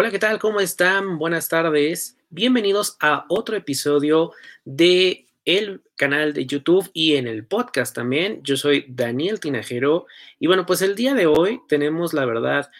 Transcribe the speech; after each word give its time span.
Hola, 0.00 0.12
¿qué 0.12 0.20
tal? 0.20 0.38
¿Cómo 0.38 0.60
están? 0.60 1.18
Buenas 1.18 1.48
tardes. 1.48 2.16
Bienvenidos 2.30 2.96
a 3.00 3.26
otro 3.28 3.56
episodio 3.56 4.30
de 4.64 5.26
el 5.44 5.82
canal 5.96 6.34
de 6.34 6.46
YouTube 6.46 6.88
y 6.92 7.16
en 7.16 7.26
el 7.26 7.44
podcast 7.44 7.96
también. 7.96 8.40
Yo 8.44 8.56
soy 8.56 8.84
Daniel 8.88 9.40
Tinajero 9.40 10.06
y 10.38 10.46
bueno, 10.46 10.66
pues 10.66 10.82
el 10.82 10.94
día 10.94 11.14
de 11.14 11.26
hoy 11.26 11.60
tenemos 11.66 12.14
la 12.14 12.26
verdad 12.26 12.70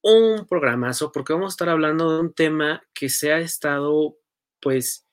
un 0.00 0.46
programazo 0.46 1.10
porque 1.10 1.32
vamos 1.32 1.46
a 1.46 1.54
estar 1.54 1.68
hablando 1.68 2.12
de 2.12 2.20
un 2.20 2.32
tema 2.32 2.84
que 2.94 3.08
se 3.08 3.32
ha 3.32 3.40
estado 3.40 4.16
pues 4.60 5.08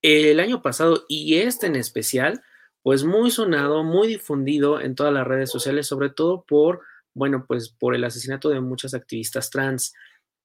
el 0.00 0.38
año 0.38 0.62
pasado 0.62 1.06
y 1.08 1.38
este 1.38 1.66
en 1.66 1.74
especial 1.74 2.40
pues 2.84 3.02
muy 3.02 3.32
sonado, 3.32 3.82
muy 3.82 4.06
difundido 4.06 4.80
en 4.80 4.94
todas 4.94 5.12
las 5.12 5.26
redes 5.26 5.50
sociales, 5.50 5.88
sobre 5.88 6.10
todo 6.10 6.44
por 6.44 6.82
bueno, 7.14 7.46
pues 7.48 7.68
por 7.68 7.96
el 7.96 8.04
asesinato 8.04 8.48
de 8.48 8.60
muchas 8.60 8.94
activistas 8.94 9.50
trans. 9.50 9.92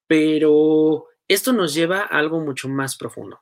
Pero 0.07 1.07
esto 1.27 1.53
nos 1.53 1.73
lleva 1.73 2.01
a 2.01 2.19
algo 2.19 2.39
mucho 2.39 2.69
más 2.69 2.97
profundo, 2.97 3.41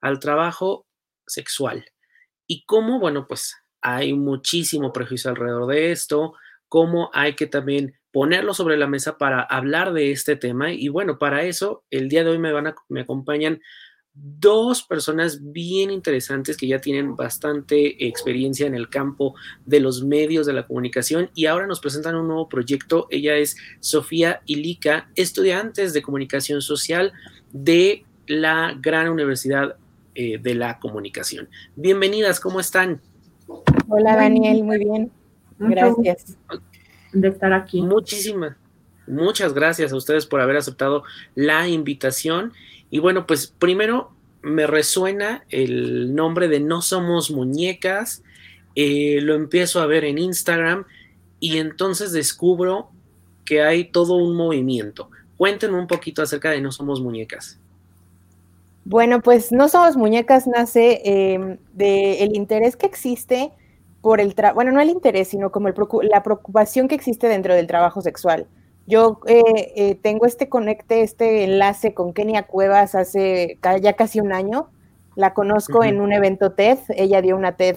al 0.00 0.18
trabajo 0.18 0.86
sexual. 1.26 1.84
Y 2.46 2.64
cómo, 2.64 2.98
bueno, 2.98 3.26
pues 3.28 3.54
hay 3.80 4.14
muchísimo 4.14 4.92
prejuicio 4.92 5.30
alrededor 5.30 5.66
de 5.66 5.92
esto, 5.92 6.34
cómo 6.68 7.10
hay 7.12 7.34
que 7.34 7.46
también 7.46 7.98
ponerlo 8.12 8.54
sobre 8.54 8.76
la 8.76 8.86
mesa 8.86 9.18
para 9.18 9.42
hablar 9.42 9.92
de 9.92 10.10
este 10.10 10.36
tema. 10.36 10.72
Y 10.72 10.88
bueno, 10.88 11.18
para 11.18 11.44
eso, 11.44 11.84
el 11.90 12.08
día 12.08 12.24
de 12.24 12.30
hoy 12.30 12.38
me, 12.38 12.52
van 12.52 12.68
a, 12.68 12.74
me 12.88 13.02
acompañan 13.02 13.60
dos 14.40 14.82
personas 14.82 15.52
bien 15.52 15.90
interesantes 15.90 16.56
que 16.56 16.66
ya 16.66 16.80
tienen 16.80 17.16
bastante 17.16 18.06
experiencia 18.06 18.66
en 18.66 18.74
el 18.74 18.88
campo 18.88 19.34
de 19.66 19.80
los 19.80 20.02
medios 20.04 20.46
de 20.46 20.52
la 20.52 20.66
comunicación 20.66 21.30
y 21.34 21.46
ahora 21.46 21.66
nos 21.66 21.80
presentan 21.80 22.16
un 22.16 22.28
nuevo 22.28 22.48
proyecto. 22.48 23.06
Ella 23.10 23.36
es 23.36 23.56
Sofía 23.80 24.42
Ilica, 24.46 25.08
estudiantes 25.16 25.92
de 25.92 26.02
comunicación 26.02 26.62
social 26.62 27.12
de 27.52 28.04
la 28.26 28.76
Gran 28.80 29.08
Universidad 29.08 29.76
eh, 30.14 30.38
de 30.38 30.54
la 30.54 30.78
Comunicación. 30.78 31.48
Bienvenidas, 31.76 32.40
¿cómo 32.40 32.60
están? 32.60 33.00
Hola 33.88 34.16
Daniel, 34.16 34.62
muy 34.64 34.78
bien. 34.78 35.10
Gracias 35.58 36.36
de 37.12 37.28
estar 37.28 37.52
aquí. 37.52 37.82
Muchísimas, 37.82 38.56
muchas 39.06 39.54
gracias 39.54 39.92
a 39.92 39.96
ustedes 39.96 40.26
por 40.26 40.40
haber 40.40 40.56
aceptado 40.56 41.04
la 41.34 41.68
invitación 41.68 42.52
y 42.90 42.98
bueno, 42.98 43.26
pues 43.26 43.46
primero 43.46 44.12
me 44.42 44.66
resuena 44.66 45.44
el 45.50 46.14
nombre 46.14 46.48
de 46.48 46.60
No 46.60 46.82
Somos 46.82 47.30
Muñecas, 47.30 48.22
eh, 48.74 49.20
lo 49.20 49.34
empiezo 49.34 49.80
a 49.80 49.86
ver 49.86 50.04
en 50.04 50.18
Instagram 50.18 50.84
y 51.40 51.58
entonces 51.58 52.12
descubro 52.12 52.90
que 53.44 53.62
hay 53.62 53.84
todo 53.84 54.14
un 54.14 54.36
movimiento. 54.36 55.10
Cuéntenme 55.36 55.78
un 55.78 55.86
poquito 55.86 56.22
acerca 56.22 56.50
de 56.50 56.60
No 56.60 56.72
Somos 56.72 57.00
Muñecas. 57.00 57.58
Bueno, 58.84 59.20
pues 59.20 59.52
No 59.52 59.68
Somos 59.68 59.96
Muñecas 59.96 60.46
nace 60.46 61.02
eh, 61.04 61.58
del 61.72 62.36
interés 62.36 62.76
que 62.76 62.86
existe 62.86 63.52
por 64.00 64.20
el 64.20 64.34
trabajo, 64.34 64.54
bueno, 64.54 64.72
no 64.72 64.80
el 64.80 64.90
interés, 64.90 65.28
sino 65.28 65.50
como 65.50 65.68
la 66.02 66.22
preocupación 66.22 66.88
que 66.88 66.94
existe 66.94 67.28
dentro 67.28 67.54
del 67.54 67.66
trabajo 67.66 68.00
sexual. 68.00 68.46
Yo 68.88 69.20
eh, 69.26 69.42
eh, 69.76 69.94
tengo 69.96 70.24
este 70.24 70.48
conecte, 70.48 71.02
este 71.02 71.44
enlace 71.44 71.92
con 71.92 72.14
Kenia 72.14 72.44
Cuevas 72.44 72.94
hace 72.94 73.58
ya 73.82 73.92
casi 73.92 74.18
un 74.18 74.32
año. 74.32 74.70
La 75.14 75.34
conozco 75.34 75.84
en 75.84 76.00
un 76.00 76.10
evento 76.10 76.52
TED. 76.52 76.78
Ella 76.96 77.20
dio 77.20 77.36
una 77.36 77.54
TED, 77.54 77.76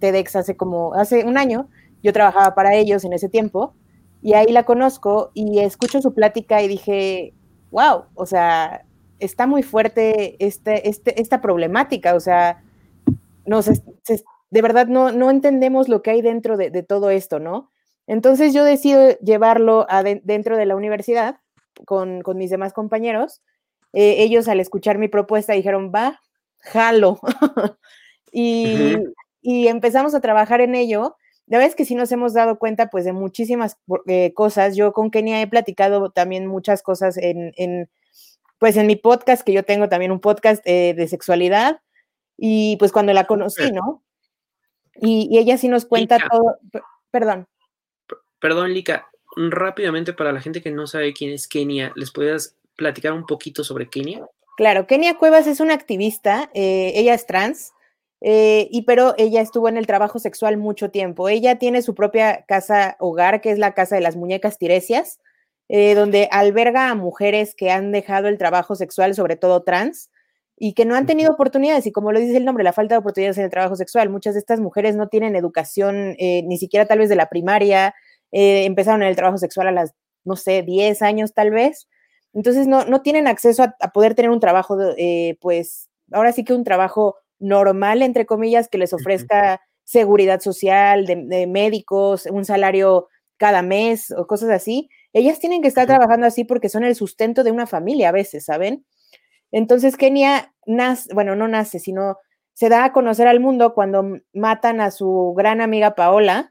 TEDx 0.00 0.34
hace 0.34 0.56
como, 0.56 0.94
hace 0.94 1.26
un 1.26 1.36
año. 1.36 1.68
Yo 2.02 2.14
trabajaba 2.14 2.54
para 2.54 2.74
ellos 2.74 3.04
en 3.04 3.12
ese 3.12 3.28
tiempo. 3.28 3.74
Y 4.22 4.32
ahí 4.32 4.50
la 4.50 4.62
conozco 4.64 5.30
y 5.34 5.58
escucho 5.58 6.00
su 6.00 6.14
plática 6.14 6.62
y 6.62 6.68
dije, 6.68 7.34
wow, 7.70 8.04
o 8.14 8.24
sea, 8.24 8.86
está 9.18 9.46
muy 9.46 9.62
fuerte 9.62 10.36
este, 10.38 10.88
este, 10.88 11.20
esta 11.20 11.42
problemática. 11.42 12.14
O 12.14 12.20
sea, 12.20 12.62
nos, 13.44 13.66
de 13.66 14.62
verdad 14.62 14.86
no, 14.86 15.12
no 15.12 15.30
entendemos 15.30 15.90
lo 15.90 16.00
que 16.00 16.12
hay 16.12 16.22
dentro 16.22 16.56
de, 16.56 16.70
de 16.70 16.82
todo 16.82 17.10
esto, 17.10 17.40
¿no? 17.40 17.70
Entonces 18.06 18.54
yo 18.54 18.64
decido 18.64 19.18
llevarlo 19.18 19.86
dentro 20.22 20.56
de 20.56 20.66
la 20.66 20.76
universidad 20.76 21.40
con, 21.84 22.22
mis 22.34 22.50
demás 22.50 22.72
compañeros. 22.72 23.42
Eh, 23.92 24.16
ellos 24.22 24.48
al 24.48 24.60
escuchar 24.60 24.98
mi 24.98 25.08
propuesta 25.08 25.52
dijeron, 25.52 25.92
va, 25.94 26.20
jalo. 26.58 27.20
y, 28.32 28.96
empezamos 29.42 30.14
a 30.14 30.20
trabajar 30.20 30.60
en 30.60 30.74
ello. 30.74 31.16
La 31.46 31.58
verdad 31.58 31.70
es 31.70 31.76
que 31.76 31.84
sí 31.84 31.94
nos 31.94 32.10
hemos 32.10 32.34
dado 32.34 32.58
cuenta 32.58 32.88
pues 32.88 33.04
de 33.04 33.12
muchísimas 33.12 33.78
eh, 34.06 34.32
cosas. 34.34 34.76
Yo 34.76 34.92
con 34.92 35.10
Kenia 35.10 35.40
he 35.40 35.46
platicado 35.46 36.10
también 36.10 36.46
muchas 36.46 36.82
cosas 36.82 37.16
en, 37.16 37.88
pues 38.58 38.76
en 38.76 38.86
mi 38.86 38.96
podcast, 38.96 39.42
que 39.42 39.52
yo 39.52 39.64
tengo 39.64 39.88
también 39.88 40.10
un 40.10 40.20
podcast 40.20 40.62
eh, 40.66 40.94
de 40.94 41.08
sexualidad. 41.08 41.80
Y 42.36 42.76
pues 42.78 42.92
cuando 42.92 43.12
la 43.12 43.24
conocí, 43.24 43.70
¿no? 43.72 44.02
Y, 44.94 45.28
y 45.30 45.38
ella 45.38 45.56
sí 45.56 45.68
nos 45.68 45.86
cuenta 45.86 46.18
todo. 46.18 46.58
Perdón. 47.10 47.46
Perdón, 48.40 48.72
Lika, 48.74 49.08
rápidamente 49.36 50.12
para 50.12 50.32
la 50.32 50.40
gente 50.40 50.62
que 50.62 50.70
no 50.70 50.86
sabe 50.86 51.12
quién 51.12 51.32
es 51.32 51.46
Kenia, 51.46 51.92
¿les 51.96 52.10
puedes 52.10 52.56
platicar 52.76 53.12
un 53.12 53.26
poquito 53.26 53.64
sobre 53.64 53.88
Kenia? 53.88 54.26
Claro, 54.56 54.86
Kenia 54.86 55.18
Cuevas 55.18 55.46
es 55.46 55.60
una 55.60 55.74
activista, 55.74 56.50
eh, 56.54 56.92
ella 56.94 57.14
es 57.14 57.26
trans, 57.26 57.72
eh, 58.22 58.68
y 58.70 58.82
pero 58.82 59.14
ella 59.18 59.42
estuvo 59.42 59.68
en 59.68 59.76
el 59.76 59.86
trabajo 59.86 60.18
sexual 60.18 60.56
mucho 60.56 60.90
tiempo. 60.90 61.28
Ella 61.28 61.58
tiene 61.58 61.82
su 61.82 61.94
propia 61.94 62.44
casa 62.48 62.96
hogar, 62.98 63.42
que 63.42 63.50
es 63.50 63.58
la 63.58 63.74
casa 63.74 63.96
de 63.96 64.00
las 64.00 64.16
muñecas 64.16 64.56
tiresias, 64.56 65.20
eh, 65.68 65.94
donde 65.94 66.28
alberga 66.32 66.88
a 66.88 66.94
mujeres 66.94 67.54
que 67.54 67.70
han 67.70 67.92
dejado 67.92 68.28
el 68.28 68.38
trabajo 68.38 68.74
sexual, 68.76 69.14
sobre 69.14 69.36
todo 69.36 69.62
trans, 69.62 70.10
y 70.56 70.72
que 70.72 70.86
no 70.86 70.94
han 70.94 71.04
tenido 71.04 71.32
oportunidades. 71.32 71.86
Y 71.86 71.92
como 71.92 72.12
lo 72.12 72.18
dice 72.18 72.38
el 72.38 72.46
nombre, 72.46 72.64
la 72.64 72.72
falta 72.72 72.94
de 72.94 73.00
oportunidades 73.00 73.36
en 73.36 73.44
el 73.44 73.50
trabajo 73.50 73.76
sexual. 73.76 74.08
Muchas 74.08 74.32
de 74.32 74.40
estas 74.40 74.60
mujeres 74.60 74.96
no 74.96 75.08
tienen 75.08 75.36
educación, 75.36 76.16
ni 76.18 76.56
siquiera 76.56 76.86
tal 76.86 77.00
vez 77.00 77.10
de 77.10 77.16
la 77.16 77.28
primaria, 77.28 77.94
eh, 78.38 78.66
empezaron 78.66 79.02
en 79.02 79.08
el 79.08 79.16
trabajo 79.16 79.38
sexual 79.38 79.68
a 79.68 79.72
las, 79.72 79.94
no 80.24 80.36
sé, 80.36 80.62
10 80.62 81.00
años 81.00 81.32
tal 81.32 81.50
vez. 81.50 81.88
Entonces 82.34 82.66
no, 82.66 82.84
no 82.84 83.00
tienen 83.00 83.28
acceso 83.28 83.62
a, 83.62 83.92
poder 83.92 84.14
tener 84.14 84.30
un 84.30 84.40
trabajo, 84.40 84.76
eh, 84.98 85.38
pues 85.40 85.88
ahora 86.12 86.32
sí 86.32 86.44
que 86.44 86.52
un 86.52 86.62
trabajo 86.62 87.16
normal, 87.38 88.02
entre 88.02 88.26
comillas, 88.26 88.68
que 88.68 88.76
les 88.76 88.92
ofrezca 88.92 89.62
seguridad 89.84 90.40
social, 90.40 91.06
de, 91.06 91.46
médicos, 91.46 92.26
un 92.26 92.44
salario 92.44 93.08
cada 93.38 93.62
mes 93.62 94.10
o 94.10 94.26
cosas 94.26 94.50
así. 94.50 94.90
Ellas 95.14 95.38
tienen 95.38 95.62
que 95.62 95.68
estar 95.68 95.86
trabajando 95.86 96.26
así 96.26 96.44
porque 96.44 96.68
son 96.68 96.84
el 96.84 96.94
sustento 96.94 97.42
de 97.42 97.52
una 97.52 97.66
familia 97.66 98.10
a 98.10 98.12
veces, 98.12 98.44
¿saben? 98.44 98.84
Entonces 99.50 99.96
Kenia 99.96 100.52
nace, 100.66 101.08
bueno, 101.14 101.36
no 101.36 101.48
nace, 101.48 101.78
sino 101.78 102.18
se 102.52 102.68
da 102.68 102.84
a 102.84 102.92
conocer 102.92 103.28
al 103.28 103.40
mundo 103.40 103.72
cuando 103.72 104.18
matan 104.34 104.82
a 104.82 104.90
su 104.90 105.32
gran 105.34 105.62
amiga 105.62 105.94
Paola, 105.94 106.50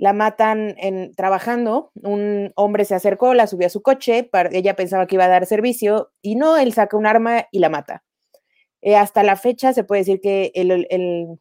la 0.00 0.14
matan 0.14 0.76
en, 0.78 1.14
trabajando, 1.14 1.92
un 1.94 2.52
hombre 2.56 2.86
se 2.86 2.94
acercó, 2.94 3.34
la 3.34 3.46
subió 3.46 3.66
a 3.66 3.70
su 3.70 3.82
coche, 3.82 4.30
ella 4.50 4.74
pensaba 4.74 5.06
que 5.06 5.16
iba 5.16 5.26
a 5.26 5.28
dar 5.28 5.44
servicio 5.44 6.10
y 6.22 6.36
no, 6.36 6.56
él 6.56 6.72
saca 6.72 6.96
un 6.96 7.04
arma 7.04 7.44
y 7.52 7.58
la 7.58 7.68
mata. 7.68 8.02
Eh, 8.80 8.96
hasta 8.96 9.22
la 9.22 9.36
fecha 9.36 9.74
se 9.74 9.84
puede 9.84 10.00
decir 10.00 10.22
que 10.22 10.52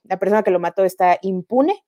la 0.03 0.19
persona 0.19 0.43
que 0.43 0.51
lo 0.51 0.59
mató 0.59 0.83
está 0.83 1.17
impune 1.21 1.85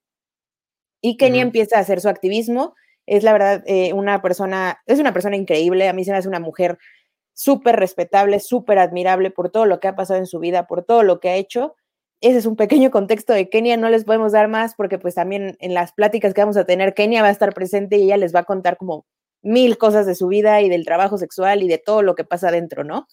y 1.01 1.17
Kenia 1.17 1.41
empieza 1.41 1.75
a 1.75 1.81
hacer 1.81 1.99
su 1.99 2.07
activismo. 2.07 2.73
Es 3.05 3.23
la 3.23 3.33
verdad 3.33 3.63
eh, 3.65 3.91
una 3.91 4.21
persona, 4.21 4.79
es 4.85 4.97
una 4.97 5.11
persona 5.11 5.35
increíble, 5.35 5.89
a 5.89 5.93
mí 5.93 6.05
se 6.05 6.11
me 6.11 6.19
hace 6.19 6.29
una 6.29 6.39
mujer 6.39 6.77
súper 7.33 7.75
respetable, 7.75 8.39
súper 8.39 8.79
admirable 8.79 9.29
por 9.29 9.49
todo 9.51 9.65
lo 9.65 9.81
que 9.81 9.89
ha 9.89 9.95
pasado 9.97 10.19
en 10.19 10.25
su 10.25 10.39
vida, 10.39 10.67
por 10.67 10.85
todo 10.85 11.03
lo 11.03 11.19
que 11.19 11.31
ha 11.31 11.35
hecho 11.35 11.75
ese 12.21 12.37
es 12.37 12.45
un 12.45 12.55
pequeño 12.55 12.91
contexto 12.91 13.33
de 13.33 13.49
Kenia, 13.49 13.77
no 13.77 13.89
les 13.89 14.05
podemos 14.05 14.31
dar 14.31 14.47
más 14.47 14.75
porque 14.75 14.99
pues 14.99 15.15
también 15.15 15.57
en 15.59 15.73
las 15.73 15.91
pláticas 15.91 16.33
que 16.33 16.41
vamos 16.41 16.57
a 16.57 16.65
tener, 16.65 16.93
Kenia 16.93 17.21
va 17.21 17.29
a 17.29 17.31
estar 17.31 17.53
presente 17.53 17.97
y 17.97 18.03
ella 18.03 18.17
les 18.17 18.33
va 18.33 18.41
a 18.41 18.45
contar 18.45 18.77
como 18.77 19.05
mil 19.41 19.77
cosas 19.77 20.05
de 20.05 20.15
su 20.15 20.27
vida 20.27 20.61
y 20.61 20.69
del 20.69 20.85
trabajo 20.85 21.17
sexual 21.17 21.63
y 21.63 21.67
de 21.67 21.79
todo 21.79 22.03
lo 22.03 22.15
que 22.15 22.23
pasa 22.23 22.49
adentro, 22.49 22.83
¿no? 22.83 23.07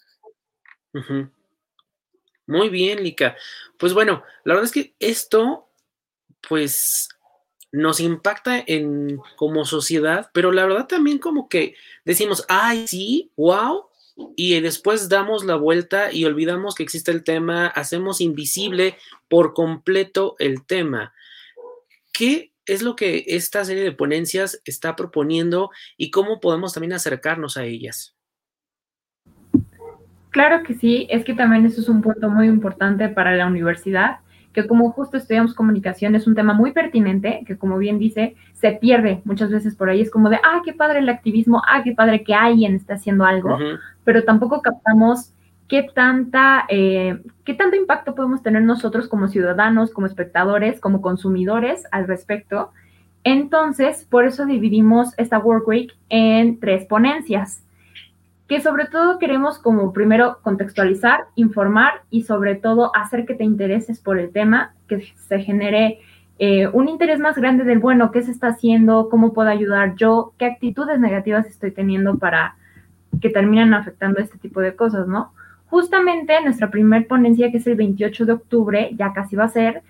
Muy 2.46 2.68
bien, 2.68 3.02
Lika. 3.02 3.36
Pues 3.78 3.94
bueno, 3.94 4.22
la 4.44 4.54
verdad 4.54 4.66
es 4.66 4.72
que 4.72 4.94
esto, 4.98 5.70
pues, 6.46 7.08
nos 7.72 8.00
impacta 8.00 8.62
en 8.66 9.18
como 9.36 9.64
sociedad, 9.64 10.30
pero 10.32 10.52
la 10.52 10.64
verdad 10.66 10.86
también 10.86 11.18
como 11.18 11.48
que 11.48 11.74
decimos, 12.04 12.44
ay, 12.48 12.86
sí, 12.88 13.32
wow, 13.36 13.87
y 14.36 14.60
después 14.60 15.08
damos 15.08 15.44
la 15.44 15.56
vuelta 15.56 16.12
y 16.12 16.24
olvidamos 16.24 16.74
que 16.74 16.82
existe 16.82 17.10
el 17.10 17.24
tema, 17.24 17.66
hacemos 17.68 18.20
invisible 18.20 18.96
por 19.28 19.54
completo 19.54 20.34
el 20.38 20.64
tema. 20.66 21.12
¿Qué 22.12 22.52
es 22.66 22.82
lo 22.82 22.96
que 22.96 23.24
esta 23.28 23.64
serie 23.64 23.84
de 23.84 23.92
ponencias 23.92 24.60
está 24.64 24.96
proponiendo 24.96 25.70
y 25.96 26.10
cómo 26.10 26.40
podemos 26.40 26.74
también 26.74 26.92
acercarnos 26.92 27.56
a 27.56 27.64
ellas? 27.64 28.16
Claro 30.30 30.62
que 30.62 30.74
sí, 30.74 31.06
es 31.10 31.24
que 31.24 31.34
también 31.34 31.64
eso 31.64 31.80
es 31.80 31.88
un 31.88 32.02
punto 32.02 32.28
muy 32.28 32.46
importante 32.46 33.08
para 33.08 33.34
la 33.34 33.46
universidad, 33.46 34.18
que 34.62 34.68
como 34.68 34.90
justo 34.90 35.16
estudiamos 35.16 35.54
comunicación 35.54 36.14
es 36.14 36.26
un 36.26 36.34
tema 36.34 36.52
muy 36.52 36.72
pertinente, 36.72 37.44
que 37.46 37.56
como 37.56 37.78
bien 37.78 37.98
dice, 37.98 38.34
se 38.52 38.72
pierde 38.72 39.20
muchas 39.24 39.50
veces 39.50 39.76
por 39.76 39.88
ahí. 39.88 40.00
Es 40.00 40.10
como 40.10 40.30
de, 40.30 40.36
ah, 40.36 40.62
qué 40.64 40.72
padre 40.72 40.98
el 40.98 41.08
activismo, 41.08 41.62
ah, 41.66 41.82
qué 41.84 41.92
padre 41.92 42.24
que 42.24 42.34
alguien 42.34 42.74
está 42.74 42.94
haciendo 42.94 43.24
algo, 43.24 43.56
pero 44.04 44.24
tampoco 44.24 44.60
captamos 44.60 45.32
qué 45.68 45.86
tanta, 45.94 46.64
eh, 46.68 47.22
qué 47.44 47.54
tanto 47.54 47.76
impacto 47.76 48.14
podemos 48.14 48.42
tener 48.42 48.62
nosotros 48.62 49.08
como 49.08 49.28
ciudadanos, 49.28 49.92
como 49.92 50.06
espectadores, 50.06 50.80
como 50.80 51.02
consumidores 51.02 51.84
al 51.92 52.08
respecto. 52.08 52.72
Entonces, 53.22 54.06
por 54.08 54.24
eso 54.24 54.44
dividimos 54.44 55.14
esta 55.18 55.38
Work 55.38 55.68
Week 55.68 55.96
en 56.08 56.58
tres 56.58 56.84
ponencias 56.86 57.62
que 58.48 58.62
sobre 58.62 58.86
todo 58.86 59.18
queremos 59.18 59.58
como 59.58 59.92
primero 59.92 60.38
contextualizar, 60.42 61.26
informar 61.34 62.02
y 62.10 62.22
sobre 62.22 62.54
todo 62.54 62.90
hacer 62.96 63.26
que 63.26 63.34
te 63.34 63.44
intereses 63.44 64.00
por 64.00 64.18
el 64.18 64.32
tema, 64.32 64.74
que 64.88 65.02
se 65.16 65.40
genere 65.40 66.00
eh, 66.38 66.66
un 66.68 66.88
interés 66.88 67.20
más 67.20 67.36
grande 67.36 67.64
del, 67.64 67.78
bueno, 67.78 68.10
qué 68.10 68.22
se 68.22 68.30
está 68.30 68.48
haciendo, 68.48 69.10
cómo 69.10 69.34
puedo 69.34 69.50
ayudar 69.50 69.96
yo, 69.96 70.32
qué 70.38 70.46
actitudes 70.46 70.98
negativas 70.98 71.46
estoy 71.46 71.72
teniendo 71.72 72.16
para 72.16 72.56
que 73.20 73.28
terminan 73.28 73.74
afectando 73.74 74.20
este 74.20 74.38
tipo 74.38 74.60
de 74.60 74.74
cosas, 74.74 75.06
¿no? 75.06 75.32
Justamente 75.66 76.40
nuestra 76.42 76.70
primer 76.70 77.06
ponencia, 77.06 77.50
que 77.50 77.58
es 77.58 77.66
el 77.66 77.74
28 77.74 78.24
de 78.24 78.32
octubre, 78.32 78.90
ya 78.96 79.12
casi 79.12 79.36
va 79.36 79.44
a 79.44 79.48
ser, 79.48 79.82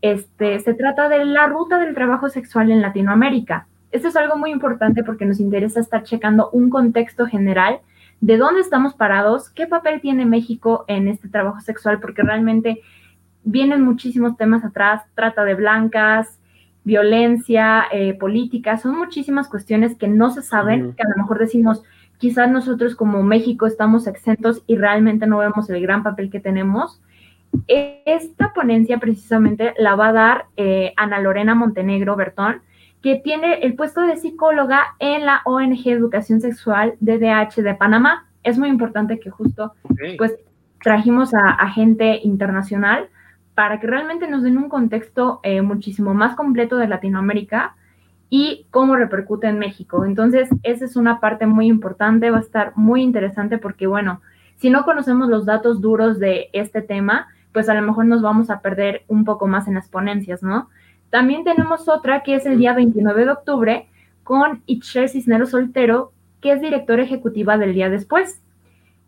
este, 0.00 0.58
se 0.60 0.72
trata 0.72 1.10
de 1.10 1.22
la 1.26 1.48
ruta 1.48 1.78
del 1.78 1.94
trabajo 1.94 2.30
sexual 2.30 2.70
en 2.70 2.80
Latinoamérica. 2.80 3.66
Esto 3.92 4.08
es 4.08 4.16
algo 4.16 4.36
muy 4.36 4.52
importante 4.52 5.04
porque 5.04 5.26
nos 5.26 5.38
interesa 5.40 5.80
estar 5.80 6.02
checando 6.02 6.48
un 6.50 6.70
contexto 6.70 7.26
general 7.26 7.80
de 8.20 8.36
dónde 8.36 8.60
estamos 8.60 8.94
parados, 8.94 9.50
qué 9.50 9.66
papel 9.66 10.00
tiene 10.00 10.26
México 10.26 10.84
en 10.88 11.08
este 11.08 11.28
trabajo 11.28 11.60
sexual, 11.60 12.00
porque 12.00 12.22
realmente 12.22 12.80
vienen 13.44 13.82
muchísimos 13.82 14.36
temas 14.36 14.64
atrás, 14.64 15.02
trata 15.14 15.44
de 15.44 15.54
blancas, 15.54 16.40
violencia, 16.84 17.84
eh, 17.92 18.14
política, 18.14 18.78
son 18.78 18.96
muchísimas 18.96 19.48
cuestiones 19.48 19.96
que 19.96 20.08
no 20.08 20.30
se 20.30 20.42
saben, 20.42 20.94
que 20.94 21.02
a 21.02 21.08
lo 21.08 21.22
mejor 21.22 21.38
decimos, 21.38 21.82
quizás 22.18 22.50
nosotros 22.50 22.94
como 22.94 23.22
México 23.22 23.66
estamos 23.66 24.06
exentos 24.06 24.62
y 24.66 24.76
realmente 24.76 25.26
no 25.26 25.38
vemos 25.38 25.68
el 25.68 25.80
gran 25.82 26.02
papel 26.02 26.30
que 26.30 26.40
tenemos. 26.40 27.02
Esta 27.66 28.52
ponencia 28.52 28.98
precisamente 28.98 29.74
la 29.78 29.94
va 29.94 30.08
a 30.08 30.12
dar 30.12 30.46
eh, 30.56 30.92
Ana 30.96 31.20
Lorena 31.20 31.54
Montenegro 31.54 32.16
Bertón, 32.16 32.62
que 33.02 33.16
tiene 33.16 33.60
el 33.60 33.74
puesto 33.74 34.00
de 34.02 34.16
psicóloga 34.16 34.96
en 34.98 35.26
la 35.26 35.42
ONG 35.44 35.86
Educación 35.86 36.40
Sexual 36.40 36.94
DDH 37.00 37.62
de 37.62 37.74
Panamá. 37.74 38.26
Es 38.42 38.58
muy 38.58 38.68
importante 38.68 39.20
que 39.20 39.30
justo 39.30 39.74
pues 40.18 40.34
trajimos 40.82 41.32
a, 41.34 41.68
gente 41.70 42.20
internacional 42.22 43.08
para 43.54 43.80
que 43.80 43.86
realmente 43.86 44.28
nos 44.28 44.42
den 44.42 44.58
un 44.58 44.68
contexto 44.68 45.40
eh, 45.42 45.62
muchísimo 45.62 46.14
más 46.14 46.36
completo 46.36 46.76
de 46.76 46.88
Latinoamérica 46.88 47.74
y 48.28 48.66
cómo 48.70 48.96
repercute 48.96 49.46
en 49.46 49.58
México. 49.58 50.04
Entonces, 50.04 50.48
esa 50.62 50.84
es 50.84 50.96
una 50.96 51.20
parte 51.20 51.46
muy 51.46 51.66
importante, 51.66 52.30
va 52.30 52.38
a 52.38 52.40
estar 52.40 52.72
muy 52.76 53.02
interesante 53.02 53.58
porque, 53.58 53.86
bueno, 53.86 54.20
si 54.56 54.70
no 54.70 54.84
conocemos 54.84 55.28
los 55.28 55.46
datos 55.46 55.80
duros 55.80 56.18
de 56.18 56.48
este 56.52 56.82
tema, 56.82 57.28
pues 57.52 57.68
a 57.68 57.74
lo 57.74 57.82
mejor 57.82 58.06
nos 58.06 58.22
vamos 58.22 58.50
a 58.50 58.60
perder 58.60 59.04
un 59.08 59.24
poco 59.24 59.46
más 59.46 59.68
en 59.68 59.74
las 59.74 59.88
ponencias, 59.88 60.42
¿no? 60.42 60.68
También 61.10 61.44
tenemos 61.44 61.88
otra 61.88 62.22
que 62.22 62.34
es 62.34 62.46
el 62.46 62.58
día 62.58 62.74
29 62.74 63.24
de 63.24 63.30
octubre 63.30 63.86
con 64.22 64.62
Itcher 64.66 65.08
Cisneros 65.08 65.50
Soltero, 65.50 66.12
que 66.40 66.52
es 66.52 66.60
directora 66.60 67.02
ejecutiva 67.02 67.58
del 67.58 67.74
día 67.74 67.88
después. 67.90 68.42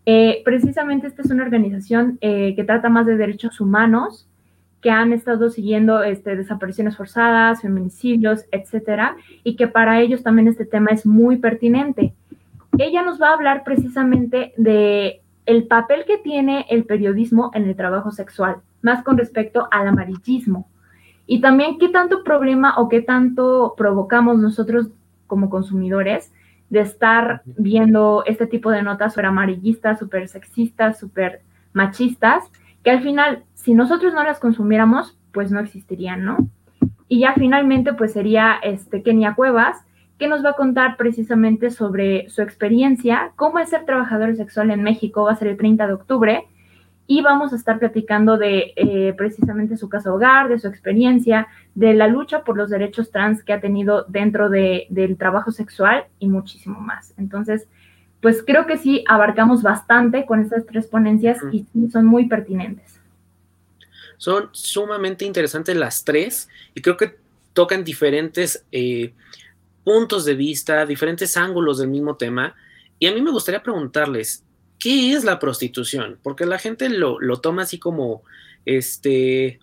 Eh, 0.07 0.43
precisamente 0.45 1.07
esta 1.07 1.23
es 1.23 1.31
una 1.31 1.43
organización 1.43 2.19
eh, 2.21 2.55
que 2.55 2.65
trata 2.65 2.89
más 2.89 3.05
de 3.05 3.17
derechos 3.17 3.61
humanos, 3.61 4.29
que 4.81 4.91
han 4.91 5.13
estado 5.13 5.51
siguiendo 5.51 6.03
este, 6.03 6.37
desapariciones 6.37 6.97
forzadas, 6.97 7.63
feminicidios, 7.63 8.45
etcétera, 8.53 9.17
y 9.43 9.57
que 9.57 9.67
para 9.67 10.01
ellos 10.01 10.23
también 10.23 10.49
este 10.49 10.65
tema 10.65 10.91
es 10.93 11.05
muy 11.05 11.37
pertinente. 11.37 12.15
Ella 12.79 13.03
nos 13.03 13.21
va 13.21 13.31
a 13.31 13.35
hablar 13.35 13.65
precisamente 13.65 14.55
de 14.57 15.21
el 15.47 15.67
papel 15.67 16.05
que 16.07 16.19
tiene 16.19 16.65
el 16.71 16.85
periodismo 16.85 17.51
en 17.55 17.65
el 17.65 17.75
trabajo 17.75 18.13
sexual, 18.13 18.59
más 18.83 19.03
con 19.03 19.19
respecto 19.19 19.67
al 19.71 19.89
amarillismo. 19.89 20.69
Y 21.31 21.43
también 21.43 21.79
qué 21.79 21.91
tanto 21.91 22.25
problema 22.25 22.75
o 22.79 22.89
qué 22.89 23.03
tanto 23.03 23.75
provocamos 23.77 24.39
nosotros 24.39 24.89
como 25.27 25.51
consumidores 25.51 26.33
de 26.71 26.81
estar 26.81 27.43
viendo 27.45 28.25
este 28.25 28.47
tipo 28.47 28.71
de 28.71 28.83
notas 28.83 29.13
súper 29.13 29.27
amarillistas, 29.27 29.99
súper 29.99 30.27
sexistas, 30.29 30.99
súper 30.99 31.43
machistas, 31.75 32.45
que 32.83 32.91
al 32.91 33.03
final, 33.03 33.45
si 33.53 33.75
nosotros 33.75 34.15
no 34.15 34.25
las 34.25 34.41
consumiéramos, 34.41 35.19
pues 35.33 35.53
no 35.53 35.61
existirían, 35.61 36.25
¿no? 36.25 36.49
Y 37.09 37.21
ya 37.21 37.35
finalmente, 37.35 37.93
pues 37.93 38.15
sería 38.15 38.55
este 38.63 39.03
Kenia 39.03 39.35
Cuevas, 39.35 39.85
que 40.19 40.29
nos 40.29 40.43
va 40.43 40.51
a 40.51 40.57
contar 40.57 40.97
precisamente 40.97 41.71
sobre 41.71 42.31
su 42.31 42.41
experiencia, 42.41 43.33
cómo 43.37 43.59
es 43.59 43.69
ser 43.69 43.85
trabajador 43.85 44.35
sexual 44.35 44.71
en 44.71 44.83
México, 44.83 45.25
va 45.25 45.33
a 45.33 45.37
ser 45.37 45.49
el 45.49 45.59
30 45.59 45.87
de 45.87 45.93
octubre, 45.93 46.45
y 47.11 47.23
vamos 47.23 47.55
a 47.55 47.57
estar 47.57 47.79
platicando 47.79 48.37
de 48.37 48.75
eh, 48.77 49.15
precisamente 49.17 49.79
su 49.79 49.89
caso 49.89 50.15
hogar, 50.15 50.51
de 50.51 50.59
su 50.59 50.69
experiencia, 50.69 51.49
de 51.75 51.95
la 51.95 52.07
lucha 52.07 52.45
por 52.45 52.59
los 52.59 52.69
derechos 52.69 53.11
trans 53.11 53.43
que 53.43 53.55
ha 53.55 53.63
tenido 53.63 54.05
dentro 54.09 54.51
del 54.51 55.17
trabajo 55.19 55.51
sexual 55.51 56.05
y 56.19 56.29
muchísimo 56.29 56.81
más. 56.81 57.15
Entonces, 57.17 57.67
pues 58.21 58.45
creo 58.47 58.67
que 58.67 58.77
sí 58.77 59.05
abarcamos 59.09 59.63
bastante 59.63 60.27
con 60.27 60.43
estas 60.43 60.67
tres 60.67 60.87
ponencias 60.87 61.39
y 61.51 61.67
son 61.91 62.05
muy 62.05 62.29
pertinentes. 62.29 63.01
Son 64.19 64.51
sumamente 64.53 65.25
interesantes 65.25 65.75
las 65.77 66.05
tres 66.05 66.51
y 66.75 66.83
creo 66.83 66.99
que 66.99 67.17
tocan 67.55 67.85
diferentes 67.85 68.67
eh, 68.71 69.15
puntos 69.83 70.27
de 70.27 70.35
vista, 70.35 70.85
diferentes 70.85 71.39
ángulos 71.39 71.79
del 71.79 71.89
mismo 71.89 72.17
tema. 72.17 72.55
Y 72.99 73.07
a 73.07 73.15
mí 73.15 73.23
me 73.23 73.31
gustaría 73.31 73.63
preguntarles, 73.63 74.45
¿qué 74.79 75.13
es 75.13 75.25
la 75.25 75.39
prostitución? 75.39 76.19
Porque 76.23 76.47
la 76.47 76.59
gente 76.59 76.89
lo, 76.89 77.19
toma 77.41 77.63
así 77.63 77.79
como, 77.79 78.23
este, 78.65 79.61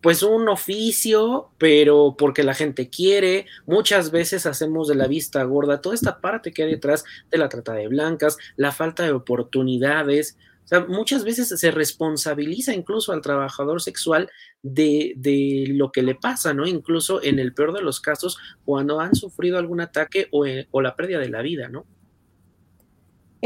pues 0.00 0.22
un 0.22 0.48
oficio, 0.48 1.50
pero 1.58 2.16
porque 2.18 2.42
la 2.42 2.54
gente 2.54 2.90
quiere, 2.90 3.46
muchas 3.66 4.10
veces 4.10 4.46
hacemos 4.46 4.88
de 4.88 4.94
la 4.94 5.06
vista 5.06 5.42
gorda 5.44 5.80
toda 5.80 5.94
esta 5.94 6.20
parte 6.20 6.52
que 6.52 6.64
hay 6.64 6.70
detrás 6.70 7.04
de 7.30 7.38
la 7.38 7.48
trata 7.48 7.72
de 7.72 7.88
blancas, 7.88 8.36
la 8.56 8.72
falta 8.72 9.04
de 9.04 9.12
oportunidades. 9.12 10.36
O 10.64 10.68
sea, 10.68 10.80
muchas 10.80 11.22
veces 11.22 11.48
se 11.48 11.70
responsabiliza 11.70 12.74
incluso 12.74 13.12
al 13.12 13.22
trabajador 13.22 13.80
sexual 13.80 14.28
de, 14.62 15.12
de, 15.16 15.66
lo 15.68 15.92
que 15.92 16.02
le 16.02 16.16
pasa, 16.16 16.52
¿no? 16.54 16.66
Incluso 16.66 17.22
en 17.22 17.38
el 17.38 17.54
peor 17.54 17.72
de 17.72 17.82
los 17.82 18.00
casos, 18.00 18.36
cuando 18.64 18.98
han 18.98 19.14
sufrido 19.14 19.58
algún 19.58 19.80
ataque 19.80 20.26
o, 20.32 20.44
eh, 20.44 20.66
o 20.72 20.80
la 20.82 20.96
pérdida 20.96 21.20
de 21.20 21.28
la 21.28 21.42
vida, 21.42 21.68
¿no? 21.68 21.86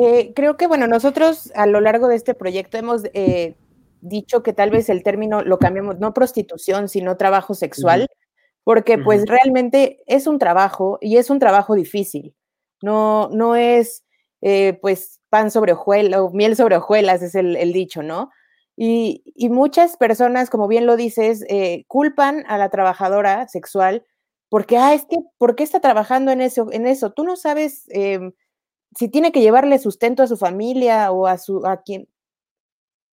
Eh, 0.03 0.33
creo 0.35 0.57
que, 0.57 0.67
bueno, 0.67 0.87
nosotros 0.87 1.53
a 1.55 1.67
lo 1.67 1.81
largo 1.81 2.09
de 2.09 2.17
este 2.17 2.33
proyecto 2.33 2.79
hemos 2.79 3.03
eh, 3.13 3.57
dicho 4.01 4.43
que 4.43 4.55
tal 4.55 4.71
vez 4.71 4.89
el 4.89 5.03
término 5.03 5.43
lo 5.43 5.59
cambiemos, 5.59 5.99
no 5.99 6.15
prostitución, 6.15 6.89
sino 6.89 7.19
trabajo 7.19 7.53
sexual, 7.53 8.09
porque 8.65 8.97
pues 8.97 9.27
realmente 9.27 10.03
es 10.07 10.27
un 10.27 10.39
trabajo 10.39 10.97
y 11.03 11.19
es 11.19 11.29
un 11.29 11.39
trabajo 11.39 11.75
difícil. 11.75 12.35
No, 12.81 13.29
no 13.31 13.57
es 13.57 14.03
eh, 14.41 14.79
pues 14.81 15.21
pan 15.29 15.51
sobre 15.51 15.73
hojuelas 15.73 16.21
o 16.21 16.31
miel 16.31 16.57
sobre 16.57 16.77
hojuelas, 16.77 17.21
es 17.23 17.35
el, 17.35 17.73
dicho, 17.75 18.03
¿no? 18.03 18.31
Y, 18.77 19.23
y, 19.37 19.51
muchas 19.51 19.99
personas, 19.99 20.49
como 20.49 20.67
bien 20.67 20.87
lo 20.87 20.97
dices, 20.97 21.45
culpan 21.89 22.45
a 22.49 22.57
la 22.57 22.71
trabajadora 22.71 23.47
sexual 23.49 24.07
porque, 24.51 24.77
ah, 24.79 24.95
es 24.95 25.05
que, 25.07 25.17
¿por 25.39 25.55
qué 25.57 25.63
está 25.63 25.81
trabajando 25.81 26.33
en 26.33 26.41
eso? 26.41 26.69
En 26.73 26.87
eso? 26.87 27.13
Tú 27.13 27.25
no 27.25 27.37
sabes 27.37 27.85
em, 27.91 28.33
si 28.97 29.09
tiene 29.09 29.33
que 29.33 29.41
llevarle 29.41 29.79
sustento 29.79 30.23
a 30.23 30.27
su 30.27 30.37
familia 30.37 31.11
o 31.13 31.27
a 31.27 31.39
su 31.39 31.67
a 31.67 31.83
quien 31.83 32.09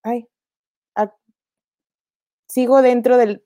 ay 0.03 0.27
sigo 2.47 2.81
dentro 2.81 3.17
del 3.17 3.43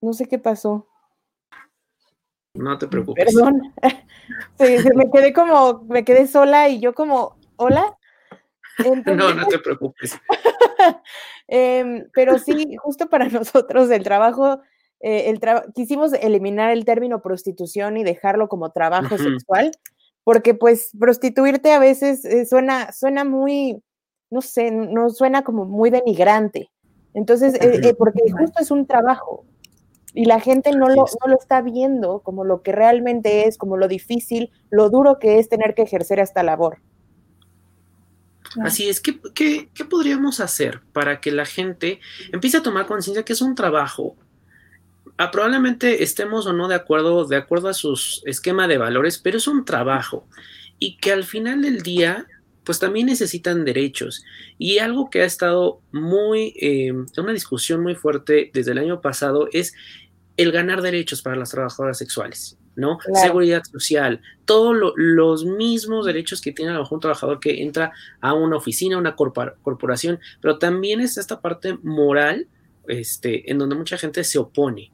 no 0.00 0.12
sé 0.12 0.26
qué 0.26 0.38
pasó. 0.38 0.86
No 2.54 2.78
te 2.78 2.86
preocupes. 2.86 3.24
Perdón. 3.24 3.74
Me 4.94 5.10
quedé 5.10 5.32
como 5.32 5.84
me 5.84 6.04
quedé 6.04 6.26
sola 6.26 6.68
y 6.68 6.80
yo 6.80 6.94
como 6.94 7.36
hola 7.56 7.96
no 9.06 9.34
no 9.34 9.46
te 9.46 9.58
preocupes. 9.58 10.18
Em, 11.48 12.08
pero 12.12 12.38
sí 12.38 12.76
justo 12.76 13.08
para 13.08 13.28
nosotros 13.28 13.88
el 13.90 14.02
trabajo 14.02 14.60
eh, 15.08 15.30
el 15.30 15.40
quisimos 15.72 16.12
eliminar 16.14 16.72
el 16.72 16.84
término 16.84 17.22
prostitución 17.22 17.96
y 17.96 18.02
dejarlo 18.02 18.48
como 18.48 18.72
trabajo 18.72 19.16
sexual, 19.16 19.70
porque 20.24 20.52
pues 20.52 20.90
prostituirte 20.98 21.70
a 21.70 21.78
veces 21.78 22.24
eh, 22.24 22.44
suena, 22.44 22.90
suena 22.92 23.22
muy, 23.22 23.80
no 24.30 24.40
sé, 24.40 24.72
no 24.72 25.08
suena 25.10 25.44
como 25.44 25.64
muy 25.64 25.90
denigrante. 25.90 26.72
Entonces, 27.14 27.54
eh, 27.60 27.94
porque 27.98 28.32
justo 28.32 28.60
es 28.60 28.72
un 28.72 28.84
trabajo 28.84 29.44
y 30.12 30.24
la 30.24 30.40
gente 30.40 30.72
no 30.72 30.88
lo, 30.88 31.04
no 31.04 31.28
lo 31.28 31.38
está 31.38 31.62
viendo 31.62 32.18
como 32.24 32.42
lo 32.42 32.62
que 32.62 32.72
realmente 32.72 33.46
es, 33.46 33.58
como 33.58 33.76
lo 33.76 33.86
difícil, 33.86 34.50
lo 34.70 34.90
duro 34.90 35.20
que 35.20 35.38
es 35.38 35.48
tener 35.48 35.76
que 35.76 35.82
ejercer 35.82 36.18
esta 36.18 36.42
labor. 36.42 36.78
Así 38.60 38.88
es, 38.88 39.00
¿qué, 39.00 39.20
¿qué, 39.36 39.68
qué, 39.72 39.84
podríamos 39.84 40.40
hacer 40.40 40.80
para 40.92 41.20
que 41.20 41.30
la 41.30 41.44
gente 41.44 42.00
empiece 42.32 42.56
a 42.56 42.62
tomar 42.64 42.86
conciencia 42.86 43.24
que 43.24 43.34
es 43.34 43.42
un 43.42 43.54
trabajo? 43.54 44.16
Ah, 45.18 45.30
probablemente 45.30 46.02
estemos 46.02 46.46
o 46.46 46.52
no 46.52 46.68
de 46.68 46.74
acuerdo, 46.74 47.24
de 47.26 47.36
acuerdo 47.36 47.68
a 47.68 47.74
su 47.74 47.98
esquema 48.24 48.68
de 48.68 48.76
valores, 48.76 49.18
pero 49.18 49.38
es 49.38 49.46
un 49.46 49.64
trabajo 49.64 50.26
y 50.78 50.98
que 50.98 51.12
al 51.12 51.24
final 51.24 51.62
del 51.62 51.82
día, 51.82 52.26
pues 52.64 52.78
también 52.78 53.06
necesitan 53.06 53.64
derechos. 53.64 54.24
Y 54.58 54.78
algo 54.78 55.08
que 55.08 55.22
ha 55.22 55.24
estado 55.24 55.80
muy, 55.92 56.54
eh, 56.60 56.92
una 57.16 57.32
discusión 57.32 57.82
muy 57.82 57.94
fuerte 57.94 58.50
desde 58.52 58.72
el 58.72 58.78
año 58.78 59.00
pasado 59.00 59.48
es 59.52 59.74
el 60.36 60.52
ganar 60.52 60.82
derechos 60.82 61.22
para 61.22 61.36
las 61.36 61.50
trabajadoras 61.50 61.96
sexuales. 61.96 62.58
¿no? 62.74 62.98
Seguridad 63.14 63.62
social, 63.64 64.20
todos 64.44 64.76
los 64.96 65.46
mismos 65.46 66.04
derechos 66.04 66.42
que 66.42 66.52
tiene 66.52 66.72
a 66.72 66.74
lo 66.74 66.80
mejor 66.80 66.96
un 66.96 67.00
trabajador 67.00 67.40
que 67.40 67.62
entra 67.62 67.92
a 68.20 68.34
una 68.34 68.56
oficina, 68.56 68.96
a 68.96 68.98
una 68.98 69.16
corporación, 69.16 70.20
pero 70.42 70.58
también 70.58 71.00
es 71.00 71.16
esta 71.16 71.40
parte 71.40 71.78
moral, 71.82 72.48
este, 72.86 73.50
en 73.50 73.56
donde 73.56 73.76
mucha 73.76 73.96
gente 73.96 74.22
se 74.24 74.38
opone, 74.38 74.92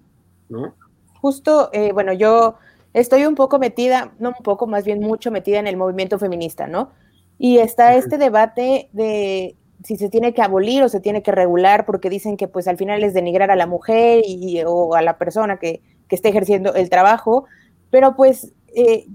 ¿no? 0.52 0.75
Justo, 1.21 1.71
eh, 1.73 1.92
bueno, 1.92 2.12
yo 2.12 2.56
estoy 2.92 3.26
un 3.26 3.35
poco 3.35 3.59
metida, 3.59 4.12
no 4.18 4.30
un 4.30 4.44
poco, 4.44 4.66
más 4.66 4.85
bien 4.85 5.00
mucho 5.00 5.30
metida 5.30 5.59
en 5.59 5.66
el 5.66 5.76
movimiento 5.76 6.18
feminista, 6.18 6.66
¿no? 6.66 6.90
Y 7.38 7.59
está 7.59 7.94
este 7.94 8.18
debate 8.18 8.88
de 8.92 9.56
si 9.82 9.97
se 9.97 10.09
tiene 10.09 10.32
que 10.32 10.42
abolir 10.42 10.82
o 10.82 10.88
se 10.88 11.00
tiene 11.00 11.23
que 11.23 11.32
regular, 11.32 11.87
porque 11.87 12.11
dicen 12.11 12.37
que 12.37 12.47
pues 12.47 12.68
al 12.68 12.76
final 12.76 13.02
es 13.02 13.14
denigrar 13.14 13.50
a 13.50 13.56
la 13.56 13.66
mujer 13.66 14.23
y, 14.25 14.62
o 14.64 14.94
a 14.94 15.02
la 15.02 15.18
persona 15.18 15.59
que, 15.59 15.80
que 16.09 16.14
esté 16.14 16.28
ejerciendo 16.28 16.75
el 16.75 16.88
trabajo, 16.88 17.47
pero 17.90 18.14
pues 18.14 18.52
eh, 18.75 19.06